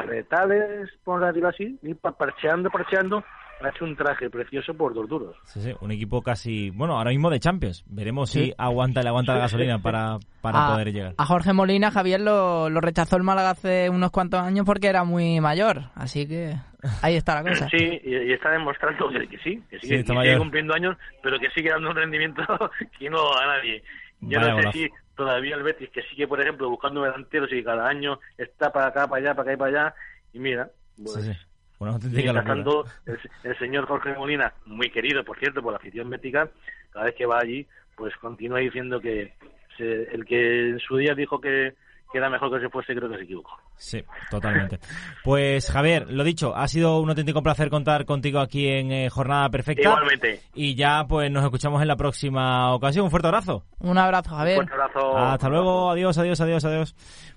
retales, 0.03 0.91
por 1.05 1.25
decirlo 1.25 1.49
así, 1.49 1.79
pa- 1.95 2.13
parcheando, 2.13 2.71
parcheando, 2.71 3.23
ha 3.61 3.69
hecho 3.71 3.85
un 3.85 3.97
traje 3.97 4.29
precioso 4.31 4.75
por 4.75 4.93
dos 4.95 5.09
duros. 5.09 5.37
Sí, 5.45 5.61
sí, 5.63 5.73
un 5.81 5.91
equipo 5.91 6.23
casi, 6.23 6.71
bueno, 6.71 6.97
ahora 6.99 7.11
mismo 7.11 7.31
de 7.31 7.41
Champions. 7.41 7.85
Veremos 7.87 8.31
Sí. 8.31 8.45
si 8.47 8.55
aguanta 8.59 9.03
le 9.03 9.09
aguanta 9.09 9.33
la 9.35 9.41
gasolina 9.41 9.79
para, 9.81 10.19
para 10.43 10.67
a, 10.69 10.73
poder 10.73 10.93
llegar. 10.93 11.15
a 11.17 11.25
Jorge 11.27 11.53
Molina, 11.53 11.91
Javier 11.91 12.21
lo, 12.21 12.69
lo 12.69 12.81
rechazó 12.81 13.17
el 13.17 13.23
Málaga 13.23 13.51
hace 13.51 13.89
unos 13.91 14.11
cuantos 14.11 14.41
años 14.41 14.67
porque 14.67 14.89
era 14.89 15.05
muy 15.05 15.41
mayor. 15.41 15.85
Así 15.95 16.27
que 16.29 16.55
ahí 17.03 17.17
está 17.17 17.43
la 17.43 17.49
cosa. 17.51 17.69
Sí, 17.71 18.01
y, 18.05 18.15
y 18.17 18.33
está 18.33 18.51
demostrando 18.51 19.09
que, 19.09 19.27
que 19.29 19.39
sí, 19.39 19.63
que 19.71 19.79
Sí, 19.81 19.87
sigue, 19.89 20.05
que 20.05 20.39
cumpliendo 20.39 20.75
años, 20.75 20.97
pero 21.23 21.39
que 21.39 21.49
sigue 21.51 21.71
dando 21.71 21.91
un 21.91 21.97
rendimiento 21.97 22.43
que 22.99 23.09
no 23.11 23.33
a 23.37 23.47
nadie. 23.57 23.83
Yo 24.21 24.39
Vaya 24.39 24.41
no 24.41 24.47
sé 24.47 24.53
golazo. 24.63 24.73
si 24.79 24.89
todavía 25.17 25.57
el 25.57 25.63
Betis, 25.63 25.91
que 25.91 26.03
sigue, 26.03 26.29
por 26.29 26.41
ejemplo, 26.41 26.69
buscando 26.69 27.03
delanteros 27.03 27.51
y 27.53 27.63
cada 27.65 27.89
año 27.89 28.19
está 28.37 28.71
para 28.71 28.89
acá, 28.89 29.07
para 29.09 29.21
allá, 29.23 29.35
para 29.35 29.43
acá 29.43 29.53
y 29.53 29.57
para 29.57 29.71
allá, 29.87 29.95
y 30.35 30.39
mira, 30.39 30.71
pues, 31.03 31.25
Sí, 31.25 31.33
sí. 31.33 31.39
Una 31.79 31.93
auténtica 31.93 32.33
mientras 32.33 32.57
locura. 32.59 32.85
tanto, 32.85 33.21
el, 33.45 33.51
el 33.51 33.59
señor 33.59 33.87
Jorge 33.87 34.15
Molina, 34.15 34.53
muy 34.67 34.91
querido, 34.91 35.23
por 35.25 35.39
cierto, 35.39 35.63
por 35.63 35.73
la 35.73 35.79
afición 35.79 36.09
bética, 36.11 36.49
cada 36.93 37.05
vez 37.07 37.15
que 37.15 37.27
va 37.27 37.39
allí, 37.39 37.67
pues 37.97 38.15
continúa 38.17 38.59
diciendo 38.61 39.01
que 39.01 39.35
se- 39.77 40.05
el 40.15 40.25
que 40.25 40.71
en 40.71 40.79
su 40.81 40.97
día 40.97 41.15
dijo 41.15 41.39
que, 41.41 41.75
que 42.13 42.19
era 42.19 42.31
mejor 42.31 42.51
que 42.53 42.61
se 42.65 42.71
fuese, 42.71 42.95
creo 42.95 43.11
que 43.11 43.19
se 43.19 43.25
equivocó. 43.25 43.51
Sí, 43.79 44.03
totalmente. 44.31 44.79
Pues 45.23 45.71
Javier, 45.71 46.11
lo 46.11 46.25
dicho, 46.25 46.57
ha 46.57 46.67
sido 46.67 46.99
un 47.01 47.11
auténtico 47.11 47.43
placer 47.43 47.69
contar 47.69 48.07
contigo 48.07 48.41
aquí 48.41 48.69
en 48.69 48.91
eh, 48.91 49.11
Jornada 49.11 49.51
Perfecta. 49.51 49.83
Igualmente, 49.91 50.41
Y 50.55 50.75
ya 50.77 51.05
pues 51.07 51.31
nos 51.31 51.45
escuchamos 51.45 51.83
en 51.83 51.89
la 51.89 51.97
próxima 51.97 52.73
ocasión. 52.75 53.05
Un 53.05 53.11
fuerte 53.11 53.29
abrazo. 53.29 53.65
Un 53.81 53.99
abrazo, 53.99 54.31
un 54.31 54.39
Javier. 54.39 54.57
fuerte 54.57 54.73
abrazo. 54.73 55.19
Hasta 55.19 55.49
luego, 55.51 55.91
adiós, 55.91 56.17
adiós, 56.17 56.41
adiós, 56.41 56.65
adiós. 56.65 56.95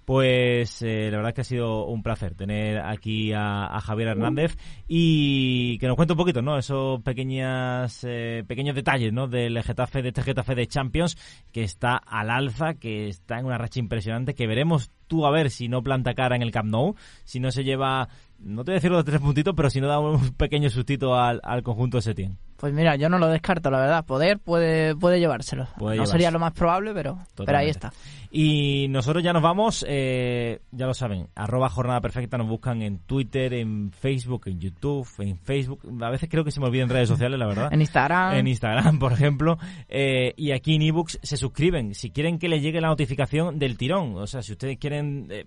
Pues 0.09 0.81
eh, 0.81 1.09
la 1.11 1.17
verdad 1.17 1.29
es 1.29 1.35
que 1.35 1.41
ha 1.41 1.43
sido 1.43 1.85
un 1.85 2.01
placer 2.01 2.33
tener 2.33 2.79
aquí 2.79 3.31
a, 3.31 3.67
a 3.67 3.79
Javier 3.79 4.07
Hernández 4.07 4.57
y 4.87 5.77
que 5.77 5.85
nos 5.85 5.95
cuente 5.95 6.13
un 6.13 6.17
poquito, 6.17 6.41
¿no? 6.41 6.57
Esos 6.57 6.99
pequeñas, 7.03 8.03
eh, 8.09 8.43
pequeños 8.47 8.75
detalles, 8.75 9.13
¿no? 9.13 9.27
Del 9.27 9.61
Getafe, 9.61 10.01
de 10.01 10.07
este 10.07 10.23
Getafe 10.23 10.55
de 10.55 10.65
Champions 10.65 11.15
que 11.51 11.61
está 11.61 11.95
al 11.95 12.31
alza, 12.31 12.73
que 12.73 13.07
está 13.07 13.37
en 13.37 13.45
una 13.45 13.59
racha 13.59 13.79
impresionante, 13.79 14.33
que 14.33 14.47
veremos 14.47 14.89
tú 15.05 15.27
a 15.27 15.31
ver 15.31 15.51
si 15.51 15.67
no 15.67 15.83
planta 15.83 16.15
cara 16.15 16.35
en 16.35 16.41
el 16.41 16.49
Camp 16.49 16.71
Nou, 16.71 16.95
si 17.23 17.39
no 17.39 17.51
se 17.51 17.63
lleva, 17.63 18.09
no 18.41 18.63
te 18.63 18.71
voy 18.71 18.75
a 18.75 18.79
decir 18.79 18.91
los 18.91 19.05
tres 19.05 19.19
puntitos, 19.19 19.53
pero 19.55 19.69
si 19.69 19.81
no 19.81 19.87
da 19.87 19.99
un 19.99 20.33
pequeño 20.35 20.69
sustito 20.69 21.15
al, 21.15 21.39
al 21.43 21.63
conjunto 21.63 21.97
de 21.97 22.01
Setién. 22.01 22.37
Pues 22.59 22.73
mira, 22.73 22.97
yo 22.97 23.07
no 23.07 23.19
lo 23.19 23.27
descarto, 23.27 23.71
la 23.71 23.79
verdad. 23.79 24.05
Poder 24.05 24.37
puede, 24.37 24.93
puede 24.93 25.19
llevárselo. 25.19 25.67
Puede 25.77 25.95
no 25.95 26.03
llevarse. 26.03 26.11
sería 26.11 26.29
lo 26.29 26.39
más 26.39 26.51
probable, 26.51 26.93
pero, 26.93 27.17
pero 27.35 27.57
ahí 27.57 27.69
está. 27.69 27.93
Y 28.31 28.87
nosotros 28.89 29.23
ya 29.23 29.31
nos 29.31 29.41
vamos, 29.41 29.85
eh, 29.87 30.59
ya 30.71 30.85
lo 30.85 30.93
saben, 30.93 31.29
arroba 31.35 31.69
jornada 31.69 32.01
perfecta, 32.01 32.37
nos 32.37 32.49
buscan 32.49 32.81
en 32.81 32.99
Twitter, 32.99 33.53
en 33.53 33.91
Facebook, 33.91 34.43
en 34.47 34.59
YouTube, 34.59 35.07
en 35.19 35.37
Facebook, 35.37 35.81
a 36.01 36.09
veces 36.09 36.29
creo 36.29 36.43
que 36.43 36.51
se 36.51 36.59
me 36.59 36.67
olvidan 36.67 36.89
redes 36.89 37.07
sociales, 37.07 37.39
la 37.39 37.47
verdad. 37.47 37.69
En 37.79 37.81
Instagram. 37.81 38.35
En 38.35 38.47
Instagram, 38.47 38.99
por 38.99 39.13
ejemplo, 39.13 39.57
eh, 39.87 40.33
y 40.35 40.51
aquí 40.51 40.75
en 40.75 40.81
ebooks 40.81 41.19
se 41.23 41.37
suscriben. 41.37 41.95
Si 41.95 42.11
quieren 42.11 42.39
que 42.39 42.49
les 42.49 42.61
llegue 42.61 42.81
la 42.81 42.89
notificación 42.89 43.57
del 43.57 43.77
tirón, 43.77 44.15
o 44.15 44.27
sea, 44.27 44.41
si 44.41 44.51
ustedes 44.51 44.77
quieren 44.77 45.27
eh, 45.29 45.45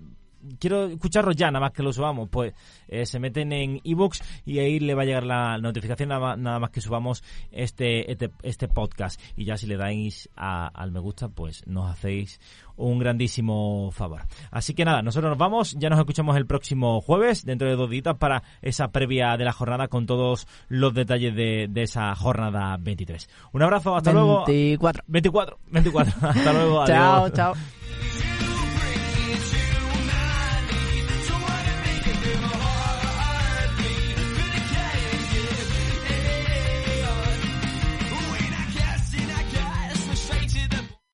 quiero 0.59 0.87
escucharlo 0.87 1.33
ya, 1.33 1.47
nada 1.51 1.61
más 1.61 1.73
que 1.73 1.83
lo 1.83 1.93
subamos, 1.93 2.29
pues 2.31 2.53
eh, 2.89 3.07
se 3.07 3.19
meten 3.19 3.53
en 3.53 3.81
ebooks 3.85 4.23
y 4.45 4.59
ahí 4.59 4.81
le 4.81 4.95
va 4.95 5.03
a 5.03 5.05
llegar 5.05 5.25
la 5.25 5.59
notificación 5.59 6.09
nada 6.09 6.21
más, 6.21 6.39
nada 6.39 6.59
más 6.59 6.71
que 6.71 6.81
subamos 6.81 7.23
este, 7.51 8.11
este, 8.11 8.31
este 8.43 8.69
podcast. 8.69 9.21
Y 9.37 9.45
ya 9.45 9.57
si 9.57 9.67
le 9.67 9.77
dais 9.77 10.29
a- 10.37 10.69
al 10.69 10.93
me 10.93 11.01
gusta, 11.01 11.29
pues 11.29 11.67
nos 11.67 11.91
hacéis 11.91 12.41
un 12.77 12.99
grandísimo 12.99 13.91
favor. 13.93 14.23
Así 14.51 14.75
que 14.75 14.85
nada, 14.85 15.03
nosotros 15.03 15.31
nos 15.31 15.39
vamos, 15.39 15.73
ya 15.79 15.89
nos 15.91 15.99
escuchamos 15.99 16.37
el 16.37 16.47
próximo 16.47 17.01
jueves, 17.01 17.45
dentro 17.45 17.69
de 17.69 17.77
dos 17.77 17.89
días, 17.91 18.17
para 18.19 18.43
esa 18.63 18.89
previa 18.91 19.37
de 19.37 19.45
la 19.45 19.53
jornada 19.53 19.89
con 19.89 20.07
todos 20.07 20.49
los 20.69 20.93
detalles 20.95 21.35
de, 21.37 21.69
de 21.71 21.83
esa 21.83 22.15
jornada 22.15 22.77
23. 22.81 23.29
Un 23.53 23.63
abrazo, 23.63 23.95
hasta 23.95 24.13
luego. 24.13 24.45
24. 24.47 25.05
24, 25.07 25.59
24. 25.71 26.13
Hasta 26.29 26.53
luego. 26.53 26.87
Chao, 26.87 27.25
adiós. 27.25 27.33
chao. 27.35 28.32